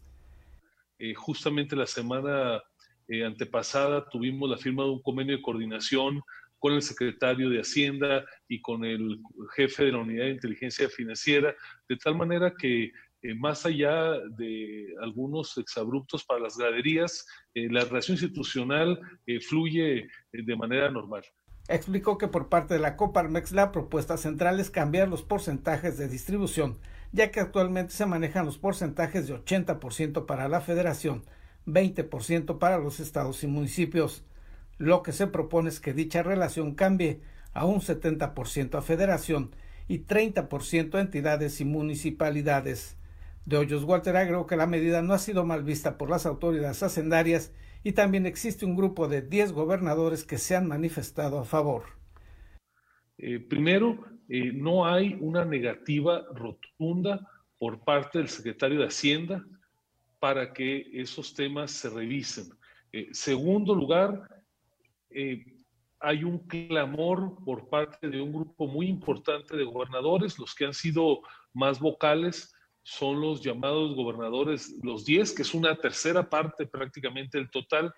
Eh, 0.99 1.15
justamente 1.15 1.75
la 1.75 1.87
semana 1.87 2.61
eh, 3.07 3.25
antepasada 3.25 4.07
tuvimos 4.11 4.47
la 4.47 4.57
firma 4.57 4.83
de 4.83 4.91
un 4.91 5.01
convenio 5.01 5.37
de 5.37 5.41
coordinación 5.41 6.21
con 6.59 6.73
el 6.73 6.83
secretario 6.83 7.49
de 7.49 7.61
Hacienda 7.61 8.23
y 8.47 8.61
con 8.61 8.85
el 8.85 9.19
jefe 9.55 9.85
de 9.85 9.93
la 9.93 10.01
Unidad 10.01 10.25
de 10.25 10.33
Inteligencia 10.33 10.87
Financiera, 10.87 11.55
de 11.89 11.97
tal 11.97 12.15
manera 12.15 12.53
que 12.55 12.91
eh, 13.23 13.33
más 13.35 13.65
allá 13.65 14.19
de 14.37 14.93
algunos 15.01 15.57
exabruptos 15.57 16.23
para 16.23 16.41
las 16.41 16.57
graderías, 16.57 17.25
la 17.55 17.85
relación 17.85 18.15
institucional 18.15 18.99
fluye 19.47 20.07
de 20.31 20.55
manera 20.55 20.89
normal. 20.91 21.23
Explicó 21.69 22.17
que 22.17 22.27
por 22.27 22.49
parte 22.49 22.73
de 22.73 22.81
la 22.81 22.97
Coparmex 22.97 23.53
la 23.53 23.71
propuesta 23.71 24.17
central 24.17 24.59
es 24.59 24.69
cambiar 24.69 25.07
los 25.07 25.23
porcentajes 25.23 25.97
de 25.97 26.09
distribución, 26.09 26.77
ya 27.13 27.31
que 27.31 27.39
actualmente 27.39 27.93
se 27.93 28.05
manejan 28.05 28.45
los 28.45 28.57
porcentajes 28.57 29.27
de 29.27 29.35
80% 29.35 30.25
para 30.25 30.49
la 30.49 30.59
federación, 30.59 31.23
20% 31.65 32.59
para 32.59 32.79
los 32.79 32.99
estados 32.99 33.43
y 33.45 33.47
municipios. 33.47 34.25
Lo 34.77 35.03
que 35.03 35.13
se 35.13 35.27
propone 35.27 35.69
es 35.69 35.79
que 35.79 35.93
dicha 35.93 36.21
relación 36.21 36.75
cambie 36.75 37.21
a 37.53 37.65
un 37.65 37.79
70% 37.79 38.77
a 38.77 38.81
federación 38.81 39.55
y 39.87 39.99
30% 39.99 40.95
a 40.95 41.01
entidades 41.01 41.61
y 41.61 41.65
municipalidades. 41.65 42.97
De 43.45 43.57
Hoyos 43.57 43.83
Walter 43.83 44.15
agregó 44.15 44.47
que 44.47 44.55
la 44.55 44.67
medida 44.67 45.01
no 45.01 45.13
ha 45.13 45.19
sido 45.19 45.43
mal 45.43 45.63
vista 45.63 45.97
por 45.97 46.09
las 46.09 46.25
autoridades 46.25 46.81
hacendarias 46.81 47.53
y 47.83 47.91
también 47.91 48.25
existe 48.25 48.65
un 48.65 48.75
grupo 48.75 49.09
de 49.09 49.21
10 49.21 49.51
gobernadores 49.51 50.23
que 50.23 50.37
se 50.37 50.55
han 50.55 50.67
manifestado 50.67 51.39
a 51.39 51.43
favor. 51.43 51.83
Eh, 53.17 53.39
primero, 53.39 53.99
eh, 54.29 54.53
no 54.53 54.85
hay 54.85 55.17
una 55.19 55.43
negativa 55.43 56.23
rotunda 56.33 57.29
por 57.57 57.83
parte 57.83 58.19
del 58.19 58.29
secretario 58.29 58.79
de 58.79 58.87
Hacienda 58.87 59.45
para 60.19 60.53
que 60.53 60.89
esos 60.93 61.33
temas 61.33 61.71
se 61.71 61.89
revisen. 61.89 62.45
Eh, 62.93 63.09
segundo 63.11 63.75
lugar, 63.75 64.29
hay 65.99 66.23
un 66.23 66.39
clamor 66.47 67.35
por 67.43 67.69
parte 67.69 68.09
de 68.09 68.21
un 68.21 68.31
grupo 68.31 68.67
muy 68.67 68.87
importante 68.87 69.55
de 69.55 69.63
gobernadores, 69.65 70.39
los 70.39 70.55
que 70.55 70.65
han 70.65 70.73
sido 70.73 71.21
más 71.53 71.79
vocales 71.79 72.52
son 72.83 73.21
los 73.21 73.41
llamados 73.41 73.95
gobernadores, 73.95 74.75
los 74.83 75.05
10, 75.05 75.31
que 75.31 75.41
es 75.41 75.53
una 75.53 75.75
tercera 75.75 76.29
parte 76.29 76.65
prácticamente 76.67 77.37
del 77.37 77.49
total. 77.49 77.93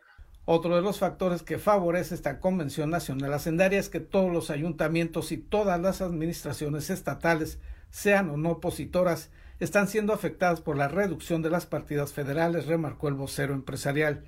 Otro 0.46 0.76
de 0.76 0.84
los 0.84 1.00
factores 1.00 1.42
que 1.42 1.58
favorece 1.58 2.14
esta 2.14 2.40
Convención 2.40 2.92
Nacional 2.92 3.34
Hacendaria 3.34 3.80
es 3.80 3.90
que 3.90 4.00
todos 4.00 4.32
los 4.32 4.52
ayuntamientos 4.52 5.32
y 5.32 5.38
todas 5.38 5.82
las 5.82 6.02
administraciones 6.02 6.92
estatales, 6.92 7.60
sean 7.90 8.30
o 8.30 8.38
no 8.38 8.52
opositoras, 8.52 9.32
están 9.60 9.88
siendo 9.88 10.14
afectadas 10.14 10.62
por 10.62 10.78
la 10.78 10.88
reducción 10.88 11.42
de 11.42 11.50
las 11.50 11.66
partidas 11.66 12.14
federales, 12.14 12.68
remarcó 12.68 13.08
el 13.08 13.16
vocero 13.16 13.54
empresarial. 13.54 14.26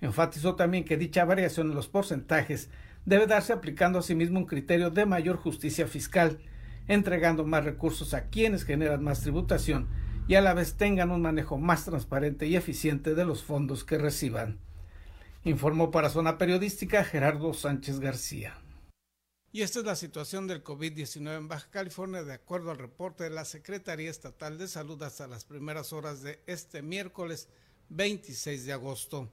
Enfatizó 0.00 0.56
también 0.56 0.84
que 0.84 0.96
dicha 0.96 1.24
variación 1.24 1.68
en 1.68 1.76
los 1.76 1.88
porcentajes 1.88 2.70
debe 3.04 3.26
darse 3.26 3.52
aplicando 3.52 3.98
asimismo 3.98 4.38
un 4.38 4.46
criterio 4.46 4.90
de 4.90 5.06
mayor 5.06 5.36
justicia 5.36 5.86
fiscal, 5.86 6.38
entregando 6.90 7.44
más 7.44 7.64
recursos 7.64 8.14
a 8.14 8.30
quienes 8.30 8.64
generan 8.64 9.04
más 9.04 9.20
tributación 9.20 9.88
y 10.26 10.34
a 10.34 10.40
la 10.40 10.54
vez 10.54 10.74
tengan 10.74 11.12
un 11.12 11.22
manejo 11.22 11.56
más 11.56 11.84
transparente 11.84 12.48
y 12.48 12.56
eficiente 12.56 13.14
de 13.14 13.24
los 13.24 13.44
fondos 13.44 13.84
que 13.84 13.96
reciban. 13.96 14.58
Informó 15.44 15.92
para 15.92 16.10
Zona 16.10 16.36
Periodística 16.36 17.04
Gerardo 17.04 17.54
Sánchez 17.54 18.00
García. 18.00 18.58
Y 19.52 19.62
esta 19.62 19.78
es 19.78 19.84
la 19.84 19.94
situación 19.94 20.48
del 20.48 20.64
COVID-19 20.64 21.36
en 21.36 21.46
Baja 21.46 21.70
California, 21.70 22.24
de 22.24 22.34
acuerdo 22.34 22.72
al 22.72 22.78
reporte 22.78 23.22
de 23.22 23.30
la 23.30 23.44
Secretaría 23.44 24.10
Estatal 24.10 24.58
de 24.58 24.66
Salud 24.66 25.00
hasta 25.04 25.28
las 25.28 25.44
primeras 25.44 25.92
horas 25.92 26.22
de 26.22 26.42
este 26.46 26.82
miércoles 26.82 27.48
26 27.90 28.66
de 28.66 28.72
agosto. 28.72 29.32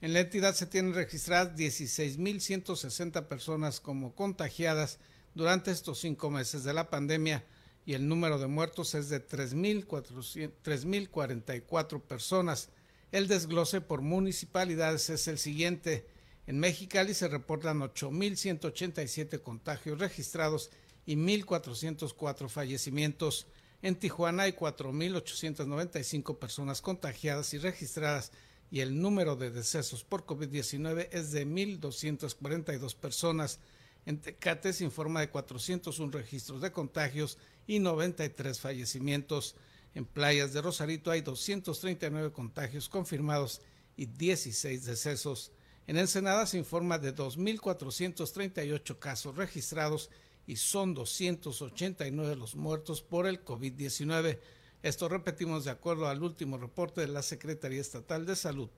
En 0.00 0.14
la 0.14 0.20
entidad 0.20 0.54
se 0.54 0.66
tienen 0.66 0.94
registradas 0.94 1.54
16.160 1.54 3.28
personas 3.28 3.80
como 3.80 4.14
contagiadas 4.14 5.00
durante 5.34 5.70
estos 5.70 5.98
cinco 5.98 6.30
meses 6.30 6.64
de 6.64 6.72
la 6.72 6.90
pandemia 6.90 7.44
y 7.86 7.94
el 7.94 8.08
número 8.08 8.38
de 8.38 8.46
muertos 8.46 8.94
es 8.94 9.08
de 9.08 9.26
3.044 9.26 12.00
personas. 12.00 12.68
El 13.12 13.28
desglose 13.28 13.80
por 13.80 14.00
municipalidades 14.00 15.10
es 15.10 15.28
el 15.28 15.38
siguiente. 15.38 16.06
En 16.46 16.58
Mexicali 16.58 17.14
se 17.14 17.28
reportan 17.28 17.80
8.187 17.80 19.40
contagios 19.42 19.98
registrados 19.98 20.70
y 21.06 21.16
1.404 21.16 22.48
fallecimientos. 22.48 23.46
En 23.82 23.96
Tijuana 23.96 24.44
hay 24.44 24.52
4.895 24.52 26.38
personas 26.38 26.80
contagiadas 26.80 27.52
y 27.52 27.58
registradas 27.58 28.32
y 28.70 28.80
el 28.80 28.98
número 29.00 29.36
de 29.36 29.50
decesos 29.50 30.04
por 30.04 30.24
COVID-19 30.24 31.08
es 31.12 31.32
de 31.32 31.46
1.242 31.46 32.96
personas. 32.96 33.60
En 34.06 34.20
Tecate 34.20 34.72
se 34.72 34.84
informa 34.84 35.20
de 35.20 35.30
401 35.30 36.12
registros 36.12 36.60
de 36.60 36.72
contagios 36.72 37.38
y 37.66 37.78
93 37.78 38.60
fallecimientos. 38.60 39.56
En 39.94 40.04
playas 40.04 40.52
de 40.52 40.60
Rosarito 40.60 41.10
hay 41.10 41.22
239 41.22 42.32
contagios 42.32 42.88
confirmados 42.88 43.60
y 43.96 44.06
16 44.06 44.84
decesos. 44.84 45.52
En 45.86 45.98
Ensenada 45.98 46.46
se 46.46 46.58
informa 46.58 46.98
de 46.98 47.14
2.438 47.14 48.98
casos 48.98 49.36
registrados 49.36 50.10
y 50.46 50.56
son 50.56 50.94
289 50.94 52.36
los 52.36 52.54
muertos 52.54 53.02
por 53.02 53.26
el 53.26 53.44
COVID-19. 53.44 54.38
Esto 54.82 55.08
repetimos 55.08 55.64
de 55.64 55.70
acuerdo 55.70 56.08
al 56.08 56.22
último 56.22 56.58
reporte 56.58 57.00
de 57.00 57.08
la 57.08 57.22
Secretaría 57.22 57.80
Estatal 57.80 58.26
de 58.26 58.36
Salud. 58.36 58.68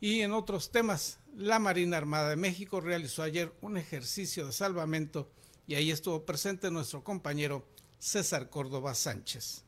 Y 0.00 0.20
en 0.20 0.32
otros 0.32 0.70
temas, 0.70 1.18
la 1.36 1.58
Marina 1.58 1.98
Armada 1.98 2.30
de 2.30 2.36
México 2.36 2.80
realizó 2.80 3.22
ayer 3.22 3.52
un 3.60 3.76
ejercicio 3.76 4.46
de 4.46 4.52
salvamento 4.52 5.30
y 5.66 5.74
ahí 5.74 5.90
estuvo 5.90 6.24
presente 6.24 6.70
nuestro 6.70 7.04
compañero 7.04 7.66
César 7.98 8.48
Córdoba 8.48 8.94
Sánchez. 8.94 9.64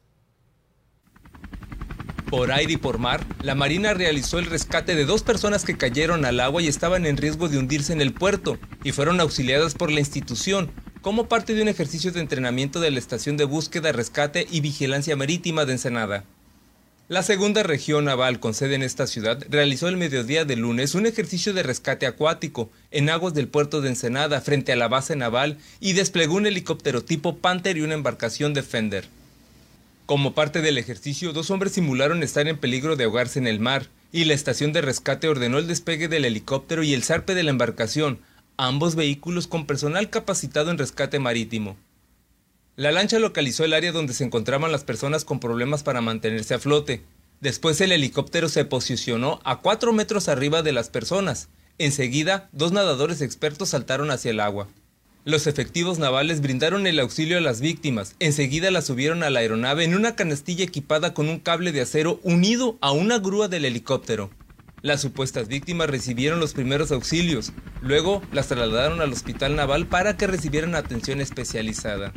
Por 2.30 2.50
aire 2.50 2.72
y 2.72 2.76
por 2.78 2.96
mar, 2.96 3.26
la 3.42 3.54
Marina 3.54 3.92
realizó 3.92 4.38
el 4.38 4.46
rescate 4.46 4.94
de 4.94 5.04
dos 5.04 5.22
personas 5.22 5.66
que 5.66 5.76
cayeron 5.76 6.24
al 6.24 6.40
agua 6.40 6.62
y 6.62 6.66
estaban 6.66 7.04
en 7.04 7.18
riesgo 7.18 7.50
de 7.50 7.58
hundirse 7.58 7.92
en 7.92 8.00
el 8.00 8.14
puerto 8.14 8.58
y 8.82 8.92
fueron 8.92 9.20
auxiliadas 9.20 9.74
por 9.74 9.92
la 9.92 10.00
institución 10.00 10.72
como 11.02 11.28
parte 11.28 11.52
de 11.52 11.60
un 11.60 11.68
ejercicio 11.68 12.10
de 12.10 12.20
entrenamiento 12.20 12.80
de 12.80 12.90
la 12.90 13.00
Estación 13.00 13.36
de 13.36 13.44
Búsqueda, 13.44 13.92
Rescate 13.92 14.46
y 14.50 14.62
Vigilancia 14.62 15.14
Marítima 15.14 15.66
de 15.66 15.72
Ensenada. 15.72 16.24
La 17.12 17.22
segunda 17.22 17.62
región 17.62 18.06
naval 18.06 18.40
con 18.40 18.54
sede 18.54 18.74
en 18.74 18.82
esta 18.82 19.06
ciudad 19.06 19.44
realizó 19.50 19.86
el 19.86 19.98
mediodía 19.98 20.46
de 20.46 20.56
lunes 20.56 20.94
un 20.94 21.04
ejercicio 21.04 21.52
de 21.52 21.62
rescate 21.62 22.06
acuático 22.06 22.70
en 22.90 23.10
aguas 23.10 23.34
del 23.34 23.48
puerto 23.48 23.82
de 23.82 23.90
Ensenada 23.90 24.40
frente 24.40 24.72
a 24.72 24.76
la 24.76 24.88
base 24.88 25.14
naval 25.14 25.58
y 25.78 25.92
desplegó 25.92 26.36
un 26.36 26.46
helicóptero 26.46 27.04
tipo 27.04 27.36
Panther 27.36 27.76
y 27.76 27.82
una 27.82 27.92
embarcación 27.92 28.54
Defender. 28.54 29.04
Como 30.06 30.32
parte 30.32 30.62
del 30.62 30.78
ejercicio, 30.78 31.34
dos 31.34 31.50
hombres 31.50 31.72
simularon 31.72 32.22
estar 32.22 32.48
en 32.48 32.56
peligro 32.56 32.96
de 32.96 33.04
ahogarse 33.04 33.38
en 33.38 33.46
el 33.46 33.60
mar 33.60 33.88
y 34.10 34.24
la 34.24 34.32
estación 34.32 34.72
de 34.72 34.80
rescate 34.80 35.28
ordenó 35.28 35.58
el 35.58 35.66
despegue 35.66 36.08
del 36.08 36.24
helicóptero 36.24 36.82
y 36.82 36.94
el 36.94 37.04
zarpe 37.04 37.34
de 37.34 37.42
la 37.42 37.50
embarcación, 37.50 38.20
ambos 38.56 38.94
vehículos 38.94 39.48
con 39.48 39.66
personal 39.66 40.08
capacitado 40.08 40.70
en 40.70 40.78
rescate 40.78 41.18
marítimo. 41.18 41.76
La 42.74 42.90
lancha 42.90 43.18
localizó 43.18 43.64
el 43.64 43.74
área 43.74 43.92
donde 43.92 44.14
se 44.14 44.24
encontraban 44.24 44.72
las 44.72 44.82
personas 44.82 45.26
con 45.26 45.40
problemas 45.40 45.82
para 45.82 46.00
mantenerse 46.00 46.54
a 46.54 46.58
flote. 46.58 47.02
Después 47.42 47.78
el 47.82 47.92
helicóptero 47.92 48.48
se 48.48 48.64
posicionó 48.64 49.40
a 49.44 49.60
cuatro 49.60 49.92
metros 49.92 50.28
arriba 50.28 50.62
de 50.62 50.72
las 50.72 50.88
personas. 50.88 51.50
Enseguida, 51.76 52.48
dos 52.52 52.72
nadadores 52.72 53.20
expertos 53.20 53.68
saltaron 53.68 54.10
hacia 54.10 54.30
el 54.30 54.40
agua. 54.40 54.68
Los 55.26 55.46
efectivos 55.46 55.98
navales 55.98 56.40
brindaron 56.40 56.86
el 56.86 56.98
auxilio 56.98 57.36
a 57.36 57.42
las 57.42 57.60
víctimas. 57.60 58.16
Enseguida 58.20 58.70
las 58.70 58.86
subieron 58.86 59.22
a 59.22 59.28
la 59.28 59.40
aeronave 59.40 59.84
en 59.84 59.94
una 59.94 60.16
canastilla 60.16 60.64
equipada 60.64 61.12
con 61.12 61.28
un 61.28 61.40
cable 61.40 61.72
de 61.72 61.82
acero 61.82 62.20
unido 62.22 62.78
a 62.80 62.92
una 62.92 63.18
grúa 63.18 63.48
del 63.48 63.66
helicóptero. 63.66 64.30
Las 64.80 65.02
supuestas 65.02 65.46
víctimas 65.46 65.90
recibieron 65.90 66.40
los 66.40 66.54
primeros 66.54 66.90
auxilios. 66.90 67.52
Luego 67.82 68.22
las 68.32 68.48
trasladaron 68.48 69.02
al 69.02 69.12
hospital 69.12 69.56
naval 69.56 69.86
para 69.86 70.16
que 70.16 70.26
recibieran 70.26 70.74
atención 70.74 71.20
especializada. 71.20 72.12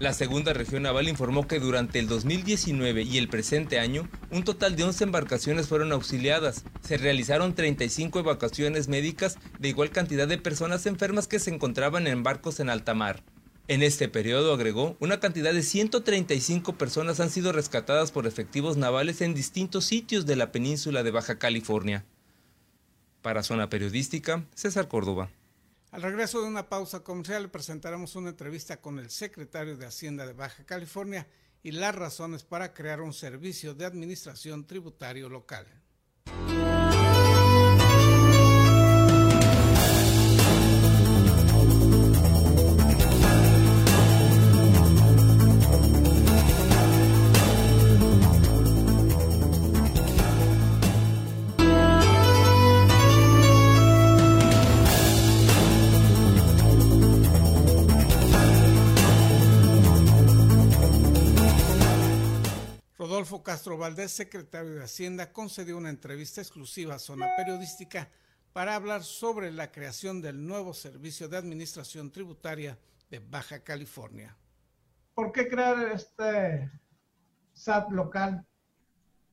La 0.00 0.12
segunda 0.12 0.52
región 0.52 0.82
naval 0.82 1.08
informó 1.08 1.46
que 1.46 1.60
durante 1.60 2.00
el 2.00 2.08
2019 2.08 3.02
y 3.02 3.16
el 3.16 3.28
presente 3.28 3.78
año, 3.78 4.08
un 4.32 4.42
total 4.42 4.74
de 4.74 4.82
11 4.82 5.04
embarcaciones 5.04 5.68
fueron 5.68 5.92
auxiliadas. 5.92 6.64
Se 6.82 6.96
realizaron 6.96 7.54
35 7.54 8.18
evacuaciones 8.18 8.88
médicas 8.88 9.38
de 9.60 9.68
igual 9.68 9.90
cantidad 9.90 10.26
de 10.26 10.36
personas 10.36 10.86
enfermas 10.86 11.28
que 11.28 11.38
se 11.38 11.54
encontraban 11.54 12.08
en 12.08 12.24
barcos 12.24 12.58
en 12.58 12.70
alta 12.70 12.92
mar. 12.92 13.22
En 13.68 13.84
este 13.84 14.08
periodo, 14.08 14.52
agregó, 14.52 14.96
una 14.98 15.20
cantidad 15.20 15.54
de 15.54 15.62
135 15.62 16.76
personas 16.76 17.20
han 17.20 17.30
sido 17.30 17.52
rescatadas 17.52 18.10
por 18.10 18.26
efectivos 18.26 18.76
navales 18.76 19.20
en 19.20 19.32
distintos 19.32 19.84
sitios 19.84 20.26
de 20.26 20.34
la 20.34 20.50
península 20.50 21.04
de 21.04 21.12
Baja 21.12 21.38
California. 21.38 22.04
Para 23.22 23.44
Zona 23.44 23.70
Periodística, 23.70 24.44
César 24.54 24.88
Córdoba. 24.88 25.30
Al 25.94 26.02
regreso 26.02 26.42
de 26.42 26.48
una 26.48 26.68
pausa 26.68 27.04
comercial 27.04 27.52
presentaremos 27.52 28.16
una 28.16 28.30
entrevista 28.30 28.80
con 28.80 28.98
el 28.98 29.10
secretario 29.10 29.76
de 29.76 29.86
Hacienda 29.86 30.26
de 30.26 30.32
Baja 30.32 30.66
California 30.66 31.28
y 31.62 31.70
las 31.70 31.94
razones 31.94 32.42
para 32.42 32.74
crear 32.74 33.00
un 33.00 33.12
servicio 33.12 33.74
de 33.74 33.84
administración 33.84 34.66
tributario 34.66 35.28
local. 35.28 35.68
Castro 63.74 63.78
Valdés, 63.78 64.12
secretario 64.12 64.74
de 64.74 64.84
Hacienda, 64.84 65.32
concedió 65.32 65.76
una 65.76 65.90
entrevista 65.90 66.40
exclusiva 66.40 66.94
a 66.94 66.98
Zona 67.00 67.26
Periodística 67.36 68.08
para 68.52 68.76
hablar 68.76 69.02
sobre 69.02 69.50
la 69.50 69.72
creación 69.72 70.22
del 70.22 70.46
nuevo 70.46 70.72
Servicio 70.72 71.28
de 71.28 71.38
Administración 71.38 72.12
Tributaria 72.12 72.78
de 73.10 73.18
Baja 73.18 73.64
California. 73.64 74.36
¿Por 75.12 75.32
qué 75.32 75.48
crear 75.48 75.88
este 75.88 76.70
SAT 77.52 77.90
local? 77.90 78.46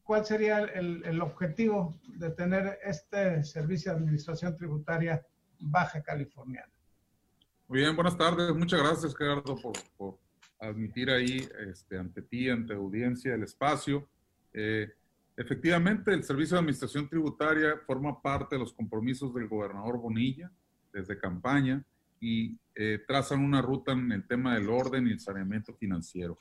¿Cuál 0.01 0.25
sería 0.25 0.57
el, 0.61 1.03
el 1.05 1.21
objetivo 1.21 1.93
de 2.07 2.31
tener 2.31 2.79
este 2.83 3.43
Servicio 3.43 3.91
de 3.91 3.99
Administración 3.99 4.57
Tributaria 4.57 5.23
Baja 5.59 6.01
Californiana? 6.01 6.73
Muy 7.67 7.81
bien, 7.81 7.95
buenas 7.95 8.17
tardes. 8.17 8.55
Muchas 8.55 8.79
gracias, 8.79 9.15
Gerardo, 9.15 9.55
por, 9.61 9.73
por 9.97 10.17
admitir 10.59 11.11
ahí 11.11 11.47
este, 11.69 11.99
ante 11.99 12.23
ti, 12.23 12.49
ante 12.49 12.73
audiencia, 12.73 13.35
el 13.35 13.43
espacio. 13.43 14.09
Eh, 14.53 14.91
efectivamente, 15.37 16.13
el 16.13 16.23
Servicio 16.23 16.55
de 16.55 16.59
Administración 16.59 17.07
Tributaria 17.07 17.77
forma 17.85 18.21
parte 18.21 18.55
de 18.55 18.59
los 18.59 18.73
compromisos 18.73 19.33
del 19.33 19.47
gobernador 19.47 19.97
Bonilla 19.97 20.51
desde 20.93 21.17
campaña 21.17 21.83
y 22.19 22.57
eh, 22.75 22.99
trazan 23.07 23.43
una 23.43 23.61
ruta 23.61 23.93
en 23.93 24.11
el 24.11 24.27
tema 24.27 24.55
del 24.55 24.69
orden 24.69 25.07
y 25.07 25.11
el 25.11 25.19
saneamiento 25.19 25.73
financiero. 25.73 26.37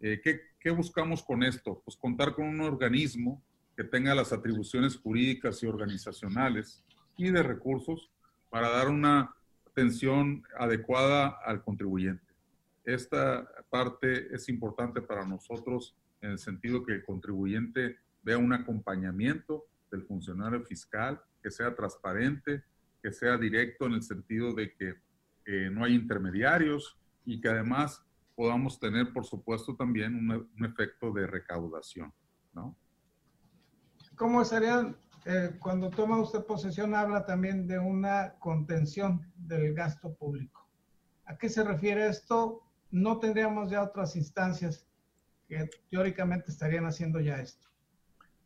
Eh, 0.00 0.20
¿qué, 0.22 0.40
¿Qué 0.60 0.70
buscamos 0.70 1.22
con 1.22 1.42
esto? 1.42 1.80
Pues 1.84 1.96
contar 1.96 2.34
con 2.34 2.46
un 2.46 2.60
organismo 2.60 3.42
que 3.76 3.84
tenga 3.84 4.14
las 4.14 4.32
atribuciones 4.32 4.96
jurídicas 4.96 5.62
y 5.62 5.66
organizacionales 5.66 6.84
y 7.16 7.30
de 7.30 7.42
recursos 7.42 8.10
para 8.50 8.68
dar 8.70 8.88
una 8.88 9.34
atención 9.66 10.44
adecuada 10.58 11.38
al 11.44 11.62
contribuyente. 11.62 12.22
Esta 12.84 13.48
parte 13.70 14.34
es 14.34 14.48
importante 14.48 15.00
para 15.00 15.24
nosotros 15.26 15.96
en 16.24 16.32
el 16.32 16.38
sentido 16.38 16.84
que 16.84 16.94
el 16.94 17.04
contribuyente 17.04 17.98
vea 18.22 18.38
un 18.38 18.52
acompañamiento 18.52 19.66
del 19.90 20.02
funcionario 20.02 20.62
fiscal, 20.62 21.20
que 21.42 21.50
sea 21.50 21.74
transparente, 21.74 22.64
que 23.02 23.12
sea 23.12 23.36
directo 23.36 23.86
en 23.86 23.92
el 23.92 24.02
sentido 24.02 24.54
de 24.54 24.72
que 24.74 24.94
eh, 25.46 25.68
no 25.70 25.84
hay 25.84 25.94
intermediarios 25.94 26.98
y 27.24 27.40
que 27.40 27.48
además 27.48 28.02
podamos 28.34 28.80
tener, 28.80 29.12
por 29.12 29.24
supuesto, 29.26 29.76
también 29.76 30.14
un, 30.14 30.30
un 30.30 30.64
efecto 30.64 31.12
de 31.12 31.26
recaudación, 31.26 32.12
¿no? 32.54 32.76
¿Cómo 34.16 34.44
sería, 34.44 34.94
eh, 35.26 35.56
cuando 35.58 35.90
toma 35.90 36.18
usted 36.18 36.44
posesión, 36.44 36.94
habla 36.94 37.26
también 37.26 37.66
de 37.66 37.78
una 37.78 38.34
contención 38.38 39.30
del 39.36 39.74
gasto 39.74 40.14
público? 40.14 40.66
¿A 41.26 41.36
qué 41.36 41.48
se 41.48 41.62
refiere 41.62 42.08
esto? 42.08 42.64
no 42.94 43.18
tendríamos 43.18 43.70
ya 43.70 43.82
otras 43.82 44.14
instancias 44.14 44.86
teóricamente 45.90 46.50
estarían 46.50 46.86
haciendo 46.86 47.20
ya 47.20 47.40
esto. 47.40 47.68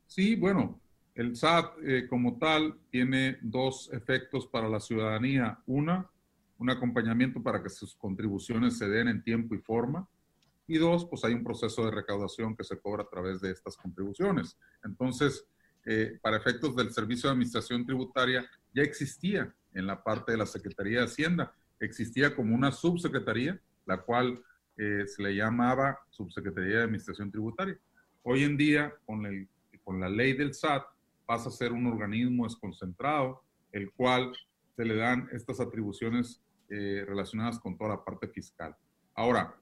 Sí, 0.06 0.36
bueno, 0.36 0.80
el 1.14 1.36
SAT 1.36 1.78
eh, 1.82 2.06
como 2.08 2.38
tal 2.38 2.78
tiene 2.90 3.38
dos 3.42 3.90
efectos 3.92 4.46
para 4.46 4.68
la 4.68 4.80
ciudadanía. 4.80 5.58
Una, 5.66 6.10
un 6.58 6.70
acompañamiento 6.70 7.42
para 7.42 7.62
que 7.62 7.68
sus 7.68 7.94
contribuciones 7.94 8.78
se 8.78 8.88
den 8.88 9.08
en 9.08 9.22
tiempo 9.22 9.54
y 9.54 9.58
forma. 9.58 10.08
Y 10.66 10.78
dos, 10.78 11.06
pues 11.06 11.24
hay 11.24 11.34
un 11.34 11.44
proceso 11.44 11.84
de 11.84 11.90
recaudación 11.90 12.54
que 12.56 12.64
se 12.64 12.78
cobra 12.78 13.02
a 13.02 13.08
través 13.08 13.40
de 13.40 13.50
estas 13.50 13.76
contribuciones. 13.76 14.58
Entonces, 14.84 15.46
eh, 15.86 16.18
para 16.20 16.36
efectos 16.36 16.76
del 16.76 16.90
Servicio 16.92 17.28
de 17.28 17.32
Administración 17.32 17.86
Tributaria, 17.86 18.48
ya 18.74 18.82
existía 18.82 19.54
en 19.72 19.86
la 19.86 20.02
parte 20.02 20.32
de 20.32 20.38
la 20.38 20.46
Secretaría 20.46 20.98
de 20.98 21.06
Hacienda, 21.06 21.54
existía 21.80 22.34
como 22.34 22.54
una 22.54 22.72
subsecretaría 22.72 23.60
la 23.88 24.02
cual 24.02 24.40
eh, 24.78 25.06
se 25.06 25.22
le 25.22 25.34
llamaba 25.34 25.98
Subsecretaría 26.08 26.78
de 26.78 26.82
Administración 26.84 27.30
Tributaria. 27.30 27.76
Hoy 28.22 28.44
en 28.44 28.56
día, 28.56 28.94
con, 29.04 29.26
el, 29.26 29.48
con 29.82 29.98
la 29.98 30.08
ley 30.08 30.34
del 30.34 30.54
SAT, 30.54 30.84
pasa 31.26 31.48
a 31.48 31.52
ser 31.52 31.72
un 31.72 31.86
organismo 31.86 32.44
desconcentrado, 32.44 33.42
el 33.72 33.90
cual 33.92 34.32
se 34.76 34.84
le 34.84 34.94
dan 34.94 35.28
estas 35.32 35.60
atribuciones 35.60 36.40
eh, 36.70 37.04
relacionadas 37.06 37.58
con 37.58 37.76
toda 37.76 37.90
la 37.90 38.04
parte 38.04 38.28
fiscal. 38.28 38.76
Ahora, 39.14 39.54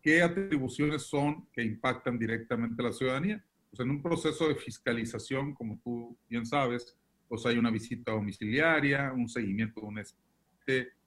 ¿qué 0.00 0.22
atribuciones 0.22 1.02
son 1.02 1.46
que 1.52 1.62
impactan 1.62 2.18
directamente 2.18 2.80
a 2.80 2.86
la 2.86 2.92
ciudadanía? 2.92 3.44
Pues 3.70 3.80
en 3.80 3.90
un 3.90 4.00
proceso 4.00 4.46
de 4.46 4.54
fiscalización, 4.54 5.52
como 5.52 5.80
tú 5.82 6.16
bien 6.28 6.46
sabes, 6.46 6.96
pues 7.28 7.44
hay 7.46 7.58
una 7.58 7.70
visita 7.70 8.12
domiciliaria, 8.12 9.12
un 9.12 9.28
seguimiento 9.28 9.80
de 9.80 9.86
un 9.86 10.04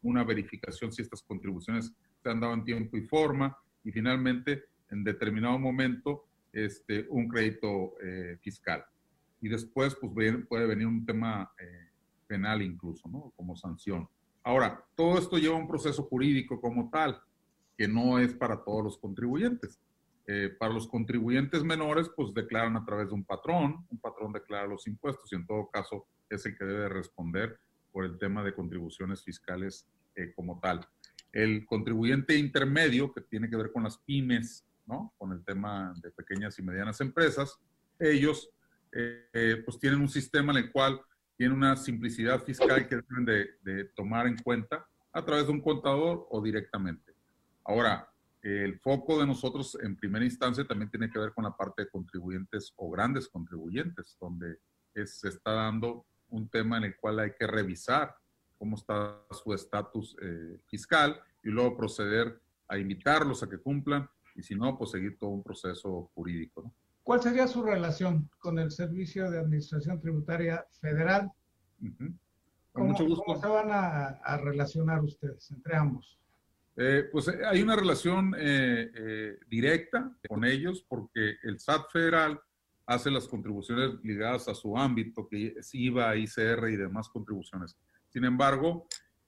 una 0.02 0.24
verificación 0.24 0.92
si 0.92 1.02
estas 1.02 1.24
contribuciones 1.24 1.94
se 2.28 2.32
han 2.32 2.42
dado 2.42 2.54
en 2.54 2.66
tiempo 2.66 2.98
y 2.98 3.04
forma 3.04 3.58
y 3.86 3.92
finalmente 3.94 4.66
en 4.90 5.02
determinado 5.06 5.58
momento 5.58 6.26
este, 6.52 7.08
un 7.10 7.30
crédito 7.30 7.94
eh, 8.04 8.38
fiscal. 8.42 8.84
Y 9.40 9.48
después 9.48 9.96
pues 9.96 10.12
puede 10.50 10.66
venir 10.66 10.88
un 10.88 11.06
tema 11.06 11.50
eh, 11.58 11.90
penal 12.28 12.62
incluso, 12.62 13.08
¿no? 13.08 13.32
Como 13.38 13.56
sanción. 13.56 14.10
Ahora, 14.44 14.84
todo 14.96 15.18
esto 15.18 15.38
lleva 15.38 15.56
un 15.56 15.70
proceso 15.70 16.04
jurídico 16.04 16.60
como 16.60 16.90
tal, 16.90 17.22
que 17.78 17.88
no 17.88 18.20
es 18.20 18.34
para 18.34 18.62
todos 18.62 18.84
los 18.84 18.98
contribuyentes. 18.98 19.80
Eh, 20.26 20.54
para 20.60 20.74
los 20.74 20.86
contribuyentes 20.86 21.64
menores, 21.64 22.10
pues 22.14 22.34
declaran 22.34 22.76
a 22.76 22.84
través 22.84 23.08
de 23.08 23.14
un 23.14 23.24
patrón, 23.24 23.86
un 23.90 24.00
patrón 24.00 24.34
declara 24.34 24.68
los 24.68 24.86
impuestos 24.86 25.32
y 25.32 25.36
en 25.36 25.48
todo 25.48 25.70
caso 25.72 26.08
es 26.30 26.46
el 26.46 26.58
que 26.58 26.66
debe 26.66 26.90
responder 26.90 27.58
por 27.94 28.04
el 28.04 28.18
tema 28.18 28.44
de 28.44 28.54
contribuciones 28.54 29.24
fiscales 29.24 29.88
como 30.36 30.60
tal 30.60 30.80
el 31.38 31.68
contribuyente 31.68 32.36
intermedio, 32.36 33.14
que 33.14 33.22
tiene 33.22 33.48
que 33.48 33.56
ver 33.56 33.72
con 33.72 33.84
las 33.84 34.00
pymes, 34.00 34.66
¿no? 34.88 35.14
Con 35.20 35.32
el 35.34 35.46
tema 35.46 35.94
de 36.02 36.10
pequeñas 36.10 36.58
y 36.58 36.64
medianas 36.64 37.00
empresas, 37.00 37.60
ellos 38.00 38.50
eh, 38.92 39.62
pues 39.64 39.78
tienen 39.78 40.02
un 40.02 40.10
sistema 40.10 40.52
en 40.52 40.66
el 40.66 40.72
cual 40.72 41.00
tienen 41.38 41.56
una 41.56 41.76
simplicidad 41.76 42.44
fiscal 42.44 42.88
que 42.88 42.96
deben 42.96 43.54
de, 43.64 43.84
tomar 43.96 44.26
en 44.26 44.38
cuenta 44.38 44.88
a 45.14 45.24
través 45.24 45.46
de 45.46 45.52
un 45.52 45.62
contador 45.62 46.26
o 46.32 46.42
directamente. 46.42 47.14
Ahora, 47.66 48.10
el 48.42 48.80
foco 48.80 49.20
de 49.20 49.28
nosotros 49.28 49.78
en 49.84 49.96
primera 49.96 50.26
instancia 50.26 50.66
también 50.66 50.90
tiene 50.90 51.12
que 51.12 51.20
ver 51.20 51.34
con 51.34 51.44
la 51.44 51.56
parte 51.56 51.84
de 51.84 51.90
contribuyentes 51.90 52.74
o 52.78 52.90
grandes 52.90 53.28
contribuyentes, 53.28 54.18
donde 54.20 54.58
se 55.06 55.28
está 55.28 55.52
dando 55.52 56.08
un 56.30 56.50
tema 56.50 56.80
en 56.80 56.86
el 56.86 56.96
cual 56.96 57.20
hay 57.20 57.34
que 57.38 57.46
revisar 57.46 58.16
cómo 58.58 58.76
está 58.76 59.22
su 59.32 59.54
estatus 59.54 60.16
eh, 60.22 60.60
fiscal 60.66 61.20
y 61.44 61.50
luego 61.50 61.78
proceder 61.78 62.40
a 62.68 62.78
invitarlos 62.78 63.44
a 63.44 63.50
que 63.50 63.58
cumplan 63.58 64.10
y 64.36 64.44
si 64.44 64.56
no, 64.56 64.78
pues 64.78 64.92
seguir 64.92 65.18
todo 65.18 65.32
un 65.32 65.44
proceso 65.44 66.12
jurídico. 66.14 66.64
¿no? 66.64 66.74
¿Cuál 67.04 67.22
sería 67.22 67.48
su 67.48 67.64
relación 67.64 68.30
con 68.40 68.60
el 68.60 68.72
Servicio 68.72 69.32
de 69.32 69.40
Administración 69.40 70.00
Tributaria 70.00 70.66
Federal? 70.80 71.32
¿Cómo, 72.72 72.90
mucho 72.90 73.06
gusto. 73.06 73.24
¿Cómo 73.26 73.42
se 73.42 73.48
van 73.48 73.70
a, 73.72 74.38
relacionar 74.38 75.04
ustedes 75.04 75.50
entre 75.52 75.76
ambos? 75.76 76.20
Eh, 76.76 77.10
pues 77.12 77.28
eh, 77.28 77.40
hay 77.46 77.62
una 77.64 77.76
relación 77.76 78.32
directa 79.50 80.12
con 80.28 80.44
ellos 80.44 80.86
porque 80.88 81.38
el 81.44 81.60
SAT 81.60 81.90
federal 81.92 82.40
hace 82.88 83.12
las 83.12 83.28
contribuciones 83.28 83.96
ligadas 84.02 84.48
a 84.48 84.56
su 84.56 84.78
ámbito, 84.78 85.28
que 85.28 85.54
es 85.58 85.76
IVA, 85.76 86.16
ICR 86.16 86.70
y 86.70 86.78
demás 86.78 87.10
contribuciones. 87.10 87.76
Sin 88.18 88.26
embargo, 88.26 88.88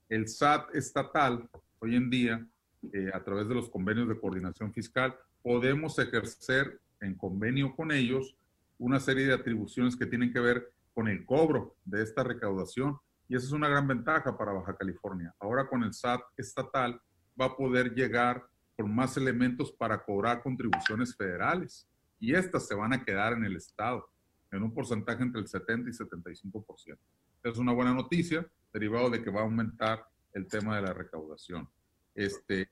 el 0.09 0.27
SAT 0.27 0.73
estatal, 0.73 1.47
hoy 1.77 1.95
en 1.95 2.09
día, 2.09 2.43
eh, 2.91 3.11
a 3.13 3.23
través 3.23 3.47
de 3.47 3.53
los 3.53 3.69
convenios 3.69 4.07
de 4.07 4.19
coordinación 4.19 4.73
fiscal, 4.73 5.15
podemos 5.43 5.99
ejercer 5.99 6.81
en 6.99 7.13
convenio 7.13 7.75
con 7.75 7.91
ellos 7.91 8.35
una 8.79 8.99
serie 8.99 9.27
de 9.27 9.35
atribuciones 9.35 9.95
que 9.95 10.07
tienen 10.07 10.33
que 10.33 10.39
ver 10.39 10.73
con 10.95 11.07
el 11.07 11.23
cobro 11.23 11.75
de 11.85 12.01
esta 12.01 12.23
recaudación. 12.23 12.97
Y 13.27 13.35
esa 13.35 13.45
es 13.45 13.51
una 13.51 13.69
gran 13.69 13.87
ventaja 13.87 14.35
para 14.35 14.53
Baja 14.53 14.75
California. 14.75 15.35
Ahora 15.39 15.67
con 15.67 15.83
el 15.83 15.93
SAT 15.93 16.21
estatal 16.35 16.99
va 17.39 17.45
a 17.45 17.55
poder 17.55 17.93
llegar 17.93 18.43
con 18.75 18.91
más 18.95 19.17
elementos 19.17 19.71
para 19.71 20.03
cobrar 20.03 20.41
contribuciones 20.41 21.15
federales 21.15 21.87
y 22.19 22.33
estas 22.33 22.67
se 22.67 22.73
van 22.73 22.93
a 22.93 23.05
quedar 23.05 23.33
en 23.33 23.45
el 23.45 23.55
Estado 23.55 24.09
en 24.51 24.63
un 24.63 24.73
porcentaje 24.73 25.21
entre 25.21 25.41
el 25.41 25.47
70 25.47 25.91
y 25.91 25.93
75%. 25.93 26.97
Es 27.43 27.57
una 27.59 27.71
buena 27.71 27.93
noticia, 27.93 28.49
derivado 28.73 29.09
de 29.09 29.21
que 29.21 29.29
va 29.29 29.41
a 29.41 29.43
aumentar 29.43 30.05
el 30.33 30.47
tema 30.47 30.75
de 30.75 30.83
la 30.83 30.93
recaudación. 30.93 31.67
Este, 32.13 32.69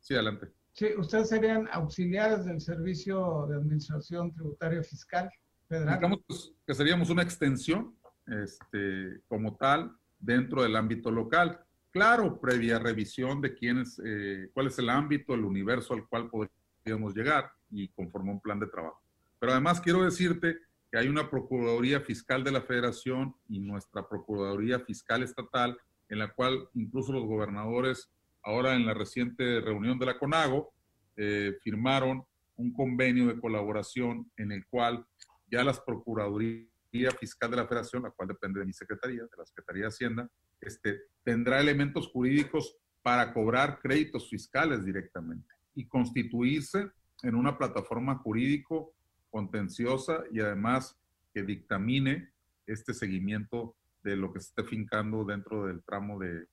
sí, 0.00 0.14
adelante. 0.14 0.48
Sí, 0.72 0.88
ustedes 0.96 1.28
serían 1.28 1.68
auxiliares 1.70 2.44
del 2.44 2.60
Servicio 2.60 3.46
de 3.48 3.56
Administración 3.56 4.32
Tributaria 4.32 4.82
Fiscal 4.82 5.30
Federal. 5.68 5.94
Digamos 5.94 6.20
pues, 6.26 6.52
que 6.66 6.74
seríamos 6.74 7.10
una 7.10 7.22
extensión 7.22 7.94
este, 8.26 9.20
como 9.28 9.56
tal 9.56 9.92
dentro 10.18 10.62
del 10.62 10.76
ámbito 10.76 11.10
local. 11.10 11.60
Claro, 11.90 12.40
previa 12.40 12.80
revisión 12.80 13.40
de 13.40 13.54
quién 13.54 13.78
es, 13.78 14.00
eh, 14.04 14.50
cuál 14.52 14.66
es 14.66 14.78
el 14.78 14.90
ámbito, 14.90 15.34
el 15.34 15.44
universo 15.44 15.94
al 15.94 16.08
cual 16.08 16.28
podríamos 16.28 17.14
llegar 17.14 17.52
y 17.70 17.88
conformó 17.88 18.32
un 18.32 18.40
plan 18.40 18.58
de 18.58 18.66
trabajo. 18.66 19.00
Pero 19.38 19.52
además 19.52 19.80
quiero 19.80 20.02
decirte 20.02 20.58
hay 20.96 21.08
una 21.08 21.30
Procuraduría 21.30 22.00
Fiscal 22.00 22.44
de 22.44 22.52
la 22.52 22.62
Federación 22.62 23.34
y 23.48 23.60
nuestra 23.60 24.08
Procuraduría 24.08 24.80
Fiscal 24.80 25.22
Estatal, 25.22 25.76
en 26.08 26.18
la 26.18 26.32
cual 26.32 26.68
incluso 26.74 27.12
los 27.12 27.24
gobernadores, 27.24 28.10
ahora 28.42 28.74
en 28.74 28.86
la 28.86 28.94
reciente 28.94 29.60
reunión 29.60 29.98
de 29.98 30.06
la 30.06 30.18
CONAGO, 30.18 30.72
eh, 31.16 31.56
firmaron 31.62 32.24
un 32.56 32.72
convenio 32.72 33.26
de 33.26 33.40
colaboración 33.40 34.30
en 34.36 34.52
el 34.52 34.66
cual 34.66 35.04
ya 35.50 35.64
las 35.64 35.80
Procuraduría 35.80 37.10
Fiscal 37.18 37.50
de 37.50 37.56
la 37.56 37.66
Federación, 37.66 38.04
la 38.04 38.10
cual 38.10 38.28
depende 38.28 38.60
de 38.60 38.66
mi 38.66 38.72
secretaría, 38.72 39.22
de 39.22 39.36
la 39.36 39.44
Secretaría 39.44 39.82
de 39.82 39.88
Hacienda, 39.88 40.30
este, 40.60 41.02
tendrá 41.24 41.60
elementos 41.60 42.08
jurídicos 42.08 42.76
para 43.02 43.32
cobrar 43.32 43.80
créditos 43.80 44.30
fiscales 44.30 44.84
directamente 44.84 45.54
y 45.74 45.86
constituirse 45.86 46.90
en 47.22 47.34
una 47.34 47.58
plataforma 47.58 48.16
jurídico 48.16 48.93
contenciosa 49.34 50.22
y 50.30 50.38
además 50.38 50.96
que 51.32 51.42
dictamine 51.42 52.30
este 52.68 52.94
seguimiento 52.94 53.74
de 54.04 54.14
lo 54.14 54.32
que 54.32 54.38
se 54.38 54.50
esté 54.50 54.62
fincando 54.62 55.24
dentro 55.24 55.66
del 55.66 55.82
tramo 55.82 56.20
de 56.20 56.42
eh, 56.42 56.46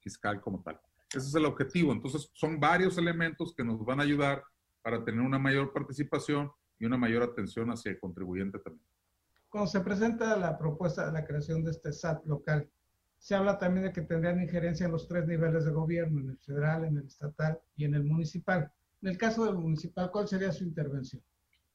fiscal 0.00 0.40
como 0.40 0.62
tal. 0.62 0.80
Ese 1.10 1.28
es 1.28 1.34
el 1.34 1.44
objetivo. 1.44 1.92
Entonces, 1.92 2.30
son 2.32 2.58
varios 2.58 2.96
elementos 2.96 3.54
que 3.54 3.62
nos 3.62 3.84
van 3.84 4.00
a 4.00 4.04
ayudar 4.04 4.42
para 4.80 5.04
tener 5.04 5.20
una 5.20 5.38
mayor 5.38 5.74
participación 5.74 6.50
y 6.78 6.86
una 6.86 6.96
mayor 6.96 7.22
atención 7.22 7.68
hacia 7.68 7.90
el 7.90 8.00
contribuyente 8.00 8.58
también. 8.58 8.86
Cuando 9.50 9.70
se 9.70 9.80
presenta 9.80 10.34
la 10.38 10.56
propuesta 10.56 11.04
de 11.04 11.12
la 11.12 11.26
creación 11.26 11.62
de 11.62 11.72
este 11.72 11.92
SAT 11.92 12.24
local, 12.24 12.70
se 13.18 13.34
habla 13.34 13.58
también 13.58 13.84
de 13.84 13.92
que 13.92 14.00
tendrían 14.00 14.40
injerencia 14.40 14.86
en 14.86 14.92
los 14.92 15.06
tres 15.06 15.26
niveles 15.26 15.66
de 15.66 15.72
gobierno, 15.72 16.20
en 16.20 16.30
el 16.30 16.38
federal, 16.38 16.84
en 16.84 16.96
el 16.96 17.04
estatal 17.04 17.60
y 17.76 17.84
en 17.84 17.94
el 17.94 18.04
municipal. 18.04 18.72
En 19.02 19.10
el 19.10 19.18
caso 19.18 19.44
del 19.44 19.56
municipal, 19.56 20.10
¿cuál 20.10 20.26
sería 20.26 20.52
su 20.52 20.64
intervención? 20.64 21.22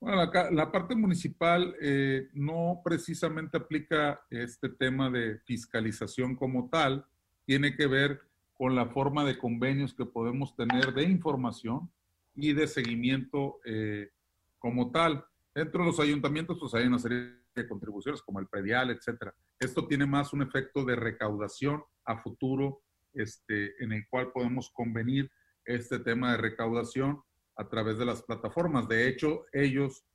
Bueno, 0.01 0.31
la, 0.49 0.71
parte 0.71 0.95
municipal 0.95 1.75
eh, 1.79 2.27
no 2.33 2.81
precisamente 2.83 3.57
aplica 3.57 4.19
este 4.31 4.67
tema 4.67 5.11
de 5.11 5.37
fiscalización 5.45 6.35
como 6.35 6.69
tal, 6.69 7.05
tiene 7.45 7.75
que 7.75 7.85
ver 7.85 8.19
con 8.55 8.73
la 8.73 8.87
forma 8.87 9.23
de 9.23 9.37
convenios 9.37 9.93
que 9.93 10.07
podemos 10.07 10.55
tener 10.55 10.95
de 10.95 11.03
información 11.03 11.91
y 12.33 12.53
de 12.53 12.65
seguimiento 12.65 13.59
eh, 13.63 14.09
como 14.57 14.89
tal. 14.89 15.23
Dentro 15.53 15.81
de 15.81 15.91
los 15.91 15.99
ayuntamientos, 15.99 16.57
pues 16.59 16.73
hay 16.73 16.87
una 16.87 16.97
serie 16.97 17.35
de 17.53 17.67
contribuciones 17.67 18.23
como 18.23 18.39
el 18.39 18.47
predial, 18.47 18.89
etcétera. 18.89 19.35
Esto 19.59 19.85
tiene 19.85 20.07
más 20.07 20.33
un 20.33 20.41
efecto 20.41 20.83
de 20.83 20.95
recaudación 20.95 21.83
a 22.05 22.17
futuro, 22.17 22.81
este, 23.13 23.75
en 23.83 23.91
el 23.91 24.07
cual 24.09 24.31
podemos 24.31 24.71
convenir 24.71 25.29
este 25.63 25.99
tema 25.99 26.31
de 26.31 26.37
recaudación 26.37 27.21
a 27.55 27.67
través 27.67 27.97
de 27.97 28.05
las 28.05 28.21
plataformas. 28.23 28.87
De 28.87 29.07
hecho, 29.07 29.45
ellos, 29.51 30.05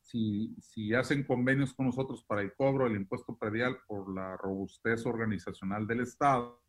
si, 0.00 0.54
si 0.60 0.94
hacen 0.94 1.24
convenios 1.24 1.74
con 1.74 1.86
nosotros 1.86 2.24
para 2.24 2.42
el 2.42 2.54
cobro 2.54 2.84
del 2.84 2.96
impuesto 2.96 3.36
predial 3.36 3.78
por 3.86 4.12
la 4.14 4.36
robustez 4.36 5.06
organizacional 5.06 5.86
del 5.86 6.00
Estado, 6.00 6.60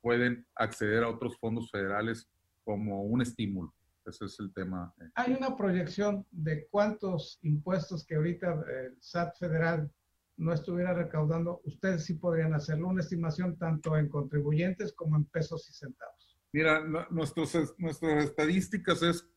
pueden 0.00 0.46
acceder 0.54 1.02
a 1.02 1.08
otros 1.08 1.38
fondos 1.38 1.70
federales 1.70 2.28
como 2.62 3.04
un 3.04 3.22
estímulo. 3.22 3.74
Ese 4.04 4.26
es 4.26 4.38
el 4.38 4.52
tema. 4.52 4.92
Eh. 5.00 5.10
Hay 5.14 5.32
una 5.32 5.56
proyección 5.56 6.26
de 6.30 6.66
cuántos 6.70 7.38
impuestos 7.42 8.04
que 8.04 8.16
ahorita 8.16 8.64
el 8.68 8.96
SAT 9.00 9.38
federal 9.38 9.90
no 10.36 10.52
estuviera 10.52 10.92
recaudando, 10.92 11.60
ustedes 11.64 12.04
sí 12.04 12.14
podrían 12.14 12.54
hacerlo, 12.54 12.88
una 12.88 13.00
estimación 13.00 13.56
tanto 13.56 13.96
en 13.96 14.08
contribuyentes 14.08 14.92
como 14.92 15.16
en 15.16 15.24
pesos 15.26 15.68
y 15.70 15.72
centavos. 15.72 16.38
Mira, 16.52 16.84
nuestros, 17.10 17.74
nuestras 17.78 18.24
estadísticas 18.24 19.02
es 19.02 19.28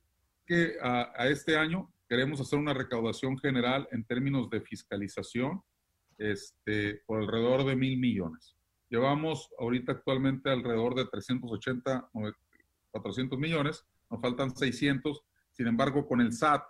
que 0.48 0.78
a, 0.82 1.28
este 1.28 1.58
año 1.58 1.94
queremos 2.08 2.40
hacer 2.40 2.58
una 2.58 2.74
recaudación 2.74 3.38
general 3.38 3.88
en 3.92 4.06
términos 4.06 4.50
de 4.50 4.62
fiscalización 4.62 5.62
este, 6.18 7.02
por 7.06 7.22
alrededor 7.22 7.66
de 7.66 7.76
mil 7.76 8.00
millones. 8.00 8.56
Llevamos 8.90 9.50
ahorita 9.60 9.92
actualmente 9.92 10.50
alrededor 10.50 10.96
de 10.96 11.06
380, 11.06 12.10
400 12.92 13.38
millones, 13.38 13.86
nos 14.10 14.22
faltan 14.22 14.56
600. 14.56 15.22
Sin 15.52 15.68
embargo, 15.68 16.08
con 16.08 16.22
el 16.22 16.32
SAT 16.32 16.64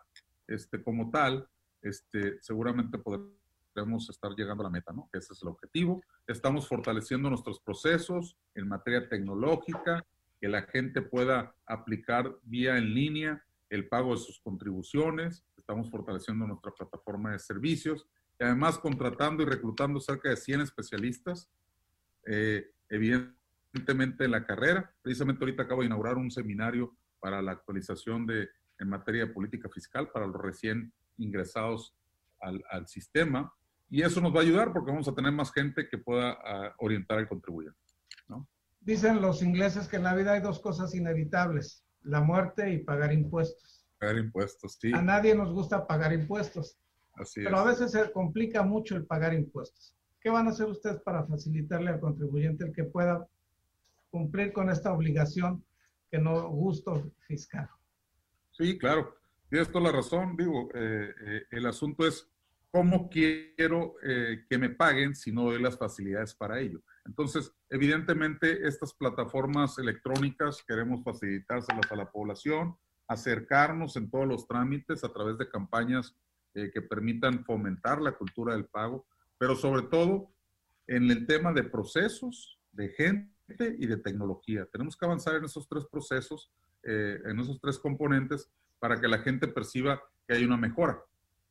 este, 0.47 0.81
como 0.81 1.11
tal, 1.11 1.47
este, 1.83 2.41
seguramente 2.41 2.97
podremos 2.97 4.09
estar 4.09 4.31
llegando 4.35 4.63
a 4.63 4.65
la 4.65 4.71
meta, 4.71 4.91
¿no? 4.91 5.07
Ese 5.13 5.33
es 5.33 5.41
el 5.43 5.49
objetivo. 5.49 6.01
Estamos 6.25 6.67
fortaleciendo 6.67 7.29
nuestros 7.29 7.59
procesos 7.59 8.35
en 8.55 8.67
materia 8.67 9.07
tecnológica, 9.07 10.03
que 10.41 10.47
la 10.47 10.63
gente 10.63 11.03
pueda 11.03 11.55
aplicar 11.67 12.35
vía 12.43 12.77
en 12.77 12.93
línea 12.95 13.43
el 13.69 13.87
pago 13.87 14.11
de 14.13 14.21
sus 14.21 14.39
contribuciones. 14.39 15.45
Estamos 15.57 15.89
fortaleciendo 15.89 16.47
nuestra 16.47 16.71
plataforma 16.71 17.31
de 17.31 17.39
servicios 17.39 18.07
y 18.39 18.43
además 18.43 18.77
contratando 18.77 19.43
y 19.43 19.45
reclutando 19.45 19.99
cerca 19.99 20.29
de 20.29 20.37
100 20.37 20.61
especialistas, 20.61 21.49
eh, 22.25 22.71
evidentemente 22.89 24.25
en 24.25 24.31
la 24.31 24.45
carrera. 24.45 24.93
Precisamente 25.01 25.43
ahorita 25.43 25.63
acabo 25.63 25.81
de 25.81 25.87
inaugurar 25.87 26.17
un 26.17 26.31
seminario 26.31 26.95
para 27.19 27.41
la 27.41 27.53
actualización 27.53 28.25
de, 28.25 28.49
en 28.79 28.89
materia 28.89 29.25
de 29.25 29.33
política 29.33 29.69
fiscal 29.69 30.09
para 30.11 30.27
los 30.27 30.41
recién 30.41 30.93
ingresados 31.17 31.95
al, 32.39 32.87
sistema. 32.87 33.51
Y 33.89 34.03
eso 34.03 34.21
nos 34.21 34.35
va 34.35 34.39
a 34.39 34.43
ayudar 34.43 34.71
porque 34.71 34.91
vamos 34.91 35.07
a 35.07 35.15
tener 35.15 35.31
más 35.31 35.51
gente 35.51 35.87
que 35.89 35.97
pueda 35.97 36.37
ah, 36.43 36.75
orientar 36.77 37.17
al 37.17 37.27
contribuyente. 37.27 37.79
¿no? 38.27 38.47
Dicen 38.81 39.21
los 39.21 39.41
ingleses 39.41 39.87
que 39.87 39.97
en 39.97 40.03
la 40.03 40.13
vida 40.13 40.33
hay 40.33 40.41
dos 40.41 40.59
cosas 40.59 40.93
inevitables, 40.93 41.83
la 42.07 42.21
muerte 42.21 42.71
y 42.71 42.79
pagar 42.79 43.13
impuestos. 43.13 43.85
Pagar 43.99 44.17
impuestos, 44.17 44.77
sí. 44.79 44.91
A 44.93 45.01
nadie 45.01 45.35
nos 45.35 45.53
gusta 45.53 45.85
pagar 45.85 46.13
impuestos. 46.13 46.77
Así 47.13 47.43
pero 47.43 47.57
a 47.57 47.63
veces 47.63 47.91
se 47.91 48.11
complica 48.11 48.63
mucho 48.63 48.95
el 48.95 49.05
pagar 49.05 49.33
impuestos. 49.33 49.95
¿Qué 50.19 50.29
van 50.29 50.47
a 50.47 50.51
hacer 50.51 50.67
ustedes 50.67 51.01
para 51.01 51.25
facilitarle 51.25 51.89
al 51.89 51.99
contribuyente 51.99 52.65
el 52.65 52.73
que 52.73 52.83
pueda 52.83 53.27
cumplir 54.09 54.53
con 54.53 54.69
esta 54.69 54.93
obligación 54.93 55.63
que 56.11 56.19
no 56.19 56.49
gusto 56.49 57.11
fiscal? 57.27 57.69
Sí, 58.51 58.77
claro. 58.77 59.15
tienes 59.49 59.71
toda 59.71 59.85
la 59.85 59.91
razón, 59.91 60.35
digo, 60.35 60.69
eh, 60.73 61.13
eh, 61.25 61.43
el 61.51 61.65
asunto 61.65 62.05
es 62.05 62.29
cómo 62.71 63.09
quiero 63.09 63.95
eh, 64.03 64.45
que 64.49 64.57
me 64.57 64.69
paguen 64.69 65.15
si 65.15 65.31
no 65.31 65.43
doy 65.43 65.61
las 65.61 65.77
facilidades 65.77 66.33
para 66.33 66.59
ello. 66.59 66.81
Entonces, 67.07 67.51
evidentemente, 67.69 68.67
estas 68.67 68.93
plataformas 68.93 69.79
electrónicas 69.79 70.63
queremos 70.67 71.03
facilitárselas 71.03 71.91
a 71.91 71.95
la 71.95 72.11
población, 72.11 72.77
acercarnos 73.07 73.95
en 73.95 74.11
todos 74.11 74.27
los 74.27 74.45
trámites 74.45 75.03
a 75.03 75.13
través 75.13 75.37
de 75.37 75.49
campañas 75.49 76.15
que 76.53 76.81
permitan 76.81 77.45
fomentar 77.45 78.01
la 78.01 78.11
cultura 78.13 78.55
del 78.55 78.65
pago, 78.65 79.05
pero 79.37 79.55
sobre 79.55 79.83
todo 79.83 80.31
en 80.87 81.09
el 81.09 81.25
tema 81.27 81.53
de 81.53 81.63
procesos, 81.63 82.59
de 82.71 82.89
gente 82.89 83.75
y 83.79 83.85
de 83.85 83.97
tecnología. 83.97 84.65
Tenemos 84.65 84.97
que 84.97 85.05
avanzar 85.05 85.35
en 85.35 85.45
esos 85.45 85.67
tres 85.67 85.85
procesos, 85.85 86.51
en 86.83 87.39
esos 87.39 87.61
tres 87.61 87.77
componentes, 87.77 88.49
para 88.79 88.99
que 88.99 89.07
la 89.07 89.19
gente 89.19 89.47
perciba 89.47 90.01
que 90.27 90.35
hay 90.35 90.43
una 90.43 90.57
mejora. 90.57 90.99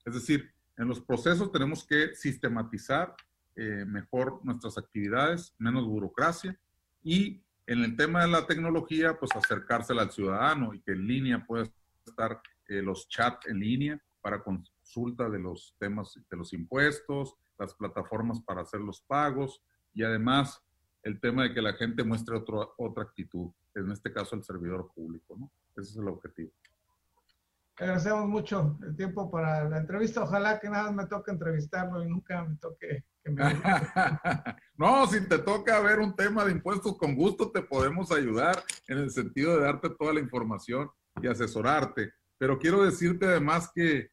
Es 0.04 0.14
decir, 0.14 0.52
en 0.76 0.88
los 0.88 1.00
procesos 1.00 1.50
tenemos 1.50 1.86
que 1.86 2.14
sistematizar 2.14 3.14
eh, 3.56 3.84
mejor 3.86 4.44
nuestras 4.44 4.78
actividades, 4.78 5.54
menos 5.58 5.86
burocracia 5.86 6.58
y 7.02 7.42
en 7.66 7.82
el 7.82 7.96
tema 7.96 8.22
de 8.22 8.28
la 8.28 8.46
tecnología, 8.46 9.18
pues 9.18 9.34
acercársela 9.34 10.02
al 10.02 10.12
ciudadano 10.12 10.72
y 10.74 10.80
que 10.82 10.92
en 10.92 11.06
línea 11.06 11.44
pueda 11.46 11.64
estar 12.06 12.40
eh, 12.68 12.82
los 12.82 13.08
chats 13.08 13.46
en 13.48 13.58
línea 13.58 14.00
para 14.20 14.42
consulta 14.42 15.28
de 15.28 15.38
los 15.38 15.74
temas 15.78 16.18
de 16.30 16.36
los 16.36 16.52
impuestos, 16.52 17.34
las 17.58 17.74
plataformas 17.74 18.40
para 18.42 18.62
hacer 18.62 18.80
los 18.80 19.00
pagos 19.00 19.62
y 19.94 20.02
además 20.02 20.62
el 21.02 21.20
tema 21.20 21.44
de 21.44 21.54
que 21.54 21.62
la 21.62 21.74
gente 21.74 22.04
muestre 22.04 22.36
otro, 22.36 22.74
otra 22.78 23.04
actitud, 23.04 23.50
en 23.74 23.90
este 23.90 24.12
caso 24.12 24.36
el 24.36 24.44
servidor 24.44 24.90
público, 24.94 25.36
¿no? 25.38 25.50
Ese 25.76 25.92
es 25.92 25.96
el 25.96 26.08
objetivo. 26.08 26.50
Agradecemos 27.78 28.26
mucho 28.26 28.78
el 28.82 28.96
tiempo 28.96 29.30
para 29.30 29.68
la 29.68 29.78
entrevista. 29.78 30.22
Ojalá 30.22 30.58
que 30.58 30.70
nada 30.70 30.90
me 30.90 31.06
toque 31.06 31.30
entrevistarlo 31.30 32.02
y 32.02 32.08
nunca 32.08 32.42
me 32.42 32.56
toque 32.56 33.04
que 33.04 33.04
no, 34.76 35.06
si 35.06 35.26
te 35.28 35.38
toca 35.38 35.80
ver 35.80 35.98
un 35.98 36.14
tema 36.14 36.44
de 36.44 36.52
impuestos, 36.52 36.96
con 36.96 37.14
gusto 37.14 37.50
te 37.50 37.62
podemos 37.62 38.12
ayudar 38.12 38.62
en 38.88 38.98
el 38.98 39.10
sentido 39.10 39.56
de 39.56 39.64
darte 39.64 39.90
toda 39.90 40.12
la 40.12 40.20
información 40.20 40.90
y 41.20 41.26
asesorarte. 41.26 42.12
Pero 42.38 42.58
quiero 42.58 42.84
decirte 42.84 43.26
además 43.26 43.70
que, 43.74 44.10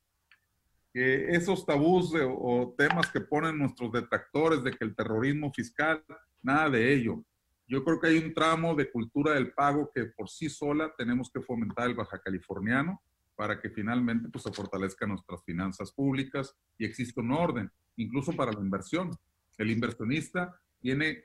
que 0.94 1.30
esos 1.36 1.66
tabús 1.66 2.14
o 2.16 2.74
temas 2.78 3.12
que 3.12 3.22
ponen 3.22 3.58
nuestros 3.58 3.92
detractores 3.92 4.64
de 4.64 4.72
que 4.72 4.86
el 4.86 4.96
terrorismo 4.96 5.52
fiscal, 5.54 6.04
nada 6.42 6.70
de 6.70 6.94
ello. 6.94 7.24
Yo 7.68 7.84
creo 7.84 8.00
que 8.00 8.08
hay 8.08 8.18
un 8.18 8.34
tramo 8.34 8.76
de 8.76 8.92
cultura 8.92 9.34
del 9.34 9.54
pago 9.54 9.90
que 9.94 10.06
por 10.06 10.30
sí 10.30 10.50
sola 10.50 10.94
tenemos 10.98 11.32
que 11.32 11.42
fomentar 11.42 11.88
el 11.88 11.96
baja 11.96 12.20
californiano 12.20 13.02
para 13.36 13.60
que 13.60 13.70
finalmente 13.70 14.30
pues, 14.30 14.44
se 14.44 14.52
fortalezcan 14.52 15.10
nuestras 15.10 15.44
finanzas 15.44 15.92
públicas 15.92 16.56
y 16.78 16.86
exista 16.86 17.22
un 17.22 17.32
orden, 17.32 17.72
incluso 17.98 18.34
para 18.34 18.52
la 18.52 18.60
inversión. 18.60 19.12
El 19.58 19.72
inversionista 19.72 20.60
tiene 20.80 21.24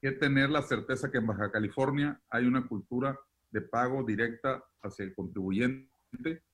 que 0.00 0.12
tener 0.12 0.50
la 0.50 0.62
certeza 0.62 1.10
que 1.10 1.18
en 1.18 1.26
Baja 1.26 1.50
California 1.50 2.20
hay 2.30 2.44
una 2.44 2.66
cultura 2.66 3.18
de 3.50 3.60
pago 3.62 4.02
directa 4.02 4.62
hacia 4.82 5.04
el 5.04 5.14
contribuyente 5.14 5.88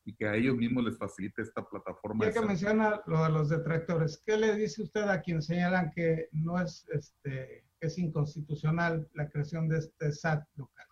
y 0.05 0.15
que 0.15 0.27
a 0.27 0.37
ellos 0.37 0.57
mismos 0.57 0.85
les 0.85 0.99
facilite 0.99 1.43
esta 1.43 1.67
plataforma. 1.69 2.25
Ya 2.25 2.33
que 2.33 2.41
menciona 2.47 3.03
lo 3.07 3.25
de 3.25 3.31
los 3.31 3.49
detractores, 3.49 4.23
¿qué 4.25 4.37
le 4.37 4.55
dice 4.55 4.83
usted 4.83 5.03
a 5.03 5.21
quien 5.21 5.43
señalan 5.43 5.91
que 5.91 6.29
no 6.33 6.61
es, 6.61 6.87
este, 6.91 7.65
es 7.81 7.99
inconstitucional 7.99 9.09
la 9.15 9.29
creación 9.29 9.69
de 9.69 9.79
este 9.79 10.13
SAT 10.13 10.45
local? 10.57 10.87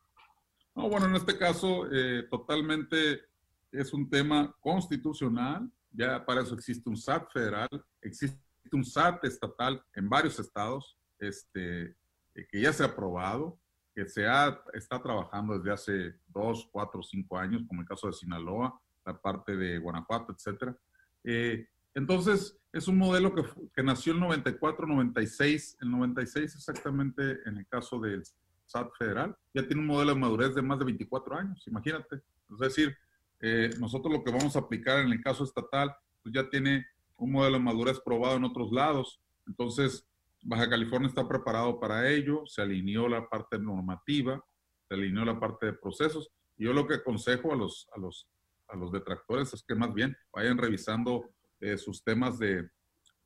No, 0.74 0.88
bueno, 0.88 1.06
en 1.06 1.16
este 1.16 1.36
caso, 1.36 1.86
eh, 1.92 2.24
totalmente 2.30 3.27
es 3.72 3.92
un 3.92 4.09
tema 4.09 4.54
constitucional, 4.61 5.70
ya 5.92 6.24
para 6.24 6.42
eso 6.42 6.54
existe 6.54 6.88
un 6.88 6.96
SAT 6.96 7.31
federal, 7.33 7.68
existe 8.02 8.38
un 8.72 8.85
SAT 8.85 9.24
estatal 9.24 9.83
en 9.94 10.09
varios 10.09 10.38
estados, 10.38 10.96
este, 11.18 11.96
eh, 12.35 12.46
que 12.50 12.61
ya 12.61 12.72
se 12.72 12.83
ha 12.83 12.87
aprobado, 12.87 13.59
que 13.94 14.07
se 14.07 14.26
ha, 14.26 14.61
está 14.74 15.02
trabajando 15.02 15.59
desde 15.59 15.72
hace 15.72 16.14
dos, 16.28 16.68
cuatro, 16.70 17.02
cinco 17.02 17.37
años, 17.37 17.64
como 17.66 17.81
el 17.81 17.88
caso 17.88 18.07
de 18.07 18.12
Sinaloa, 18.12 18.81
la 19.04 19.20
parte 19.20 19.57
de 19.57 19.78
Guanajuato, 19.78 20.33
etcétera. 20.33 20.76
Eh, 21.24 21.66
entonces, 21.94 22.57
es 22.72 22.87
un 22.87 22.98
modelo 22.98 23.35
que, 23.35 23.42
que 23.74 23.83
nació 23.83 24.12
el 24.12 24.20
94, 24.20 24.87
96, 24.87 25.78
el 25.81 25.90
96 25.90 26.54
exactamente 26.54 27.40
en 27.46 27.57
el 27.57 27.66
caso 27.66 27.98
del 27.98 28.22
SAT 28.66 28.92
federal, 28.96 29.37
ya 29.54 29.66
tiene 29.66 29.81
un 29.81 29.88
modelo 29.88 30.14
de 30.14 30.20
madurez 30.20 30.54
de 30.54 30.62
más 30.62 30.78
de 30.78 30.85
24 30.85 31.37
años, 31.37 31.66
imagínate. 31.66 32.16
Es 32.50 32.59
decir, 32.59 32.96
eh, 33.40 33.70
nosotros 33.79 34.12
lo 34.12 34.24
que 34.24 34.33
vamos 34.33 34.57
a 34.57 34.61
aplicar 34.61 35.01
en 35.01 35.12
el 35.12 35.22
caso 35.22 35.44
estatal, 35.44 35.94
pues 36.22 36.35
ya 36.35 36.48
tiene 36.48 36.87
un 37.16 37.33
modelo 37.33 37.59
de 37.59 37.64
madurez 37.64 38.01
probado 38.01 38.37
en 38.37 38.44
otros 38.44 38.72
lados. 38.72 39.20
Entonces, 39.46 40.07
Baja 40.42 40.68
California 40.68 41.09
está 41.09 41.27
preparado 41.27 41.81
para 41.81 42.09
ello, 42.09 42.42
se 42.46 42.62
alineó 42.62 43.09
la 43.09 43.29
parte 43.29 43.59
normativa, 43.59 44.44
se 44.88 44.94
alineó 44.94 45.24
la 45.24 45.38
parte 45.38 45.66
de 45.66 45.72
procesos. 45.72 46.31
Yo 46.57 46.72
lo 46.72 46.87
que 46.87 46.94
aconsejo 46.94 47.53
a 47.53 47.57
los, 47.57 47.88
a 47.94 48.01
los, 48.01 48.29
a 48.68 48.77
los 48.77 48.92
detractores 48.92 49.53
es 49.53 49.62
que 49.62 49.74
más 49.74 49.92
bien 49.94 50.16
vayan 50.33 50.59
revisando 50.59 51.29
eh, 51.61 51.77
sus 51.77 52.03
temas 52.05 52.38
de, 52.38 52.68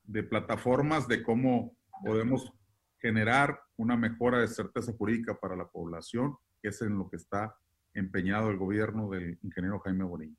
de 0.04 0.22
plataformas 0.22 1.06
de 1.08 1.22
cómo 1.22 1.76
podemos 2.02 2.52
generar 2.98 3.60
una 3.76 3.96
mejora 3.96 4.38
de 4.38 4.48
certeza 4.48 4.92
jurídica 4.92 5.38
para 5.38 5.56
la 5.56 5.68
población, 5.68 6.36
que 6.62 6.68
es 6.68 6.80
en 6.82 6.96
lo 6.96 7.08
que 7.10 7.16
está 7.16 7.54
empeñado 7.94 8.50
el 8.50 8.56
gobierno 8.56 9.08
del 9.10 9.38
ingeniero 9.42 9.80
Jaime 9.80 10.04
Bonilla. 10.04 10.36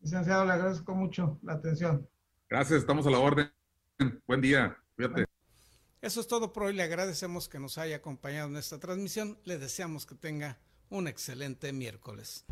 Licenciado, 0.00 0.44
le 0.44 0.52
agradezco 0.52 0.94
mucho 0.94 1.38
la 1.42 1.54
atención. 1.54 2.08
Gracias, 2.48 2.80
estamos 2.80 3.06
a 3.06 3.10
la 3.10 3.18
orden. 3.18 3.50
Buen 4.26 4.40
día, 4.40 4.76
cuídate. 4.96 5.24
Eso 6.02 6.20
es 6.20 6.28
todo 6.28 6.52
por 6.52 6.64
hoy. 6.64 6.74
Le 6.74 6.82
agradecemos 6.82 7.48
que 7.48 7.58
nos 7.58 7.78
haya 7.78 7.96
acompañado 7.96 8.48
en 8.48 8.56
esta 8.56 8.78
transmisión. 8.78 9.38
Le 9.44 9.58
deseamos 9.58 10.04
que 10.04 10.14
tenga 10.14 10.58
un 10.90 11.08
excelente 11.08 11.72
miércoles. 11.72 12.44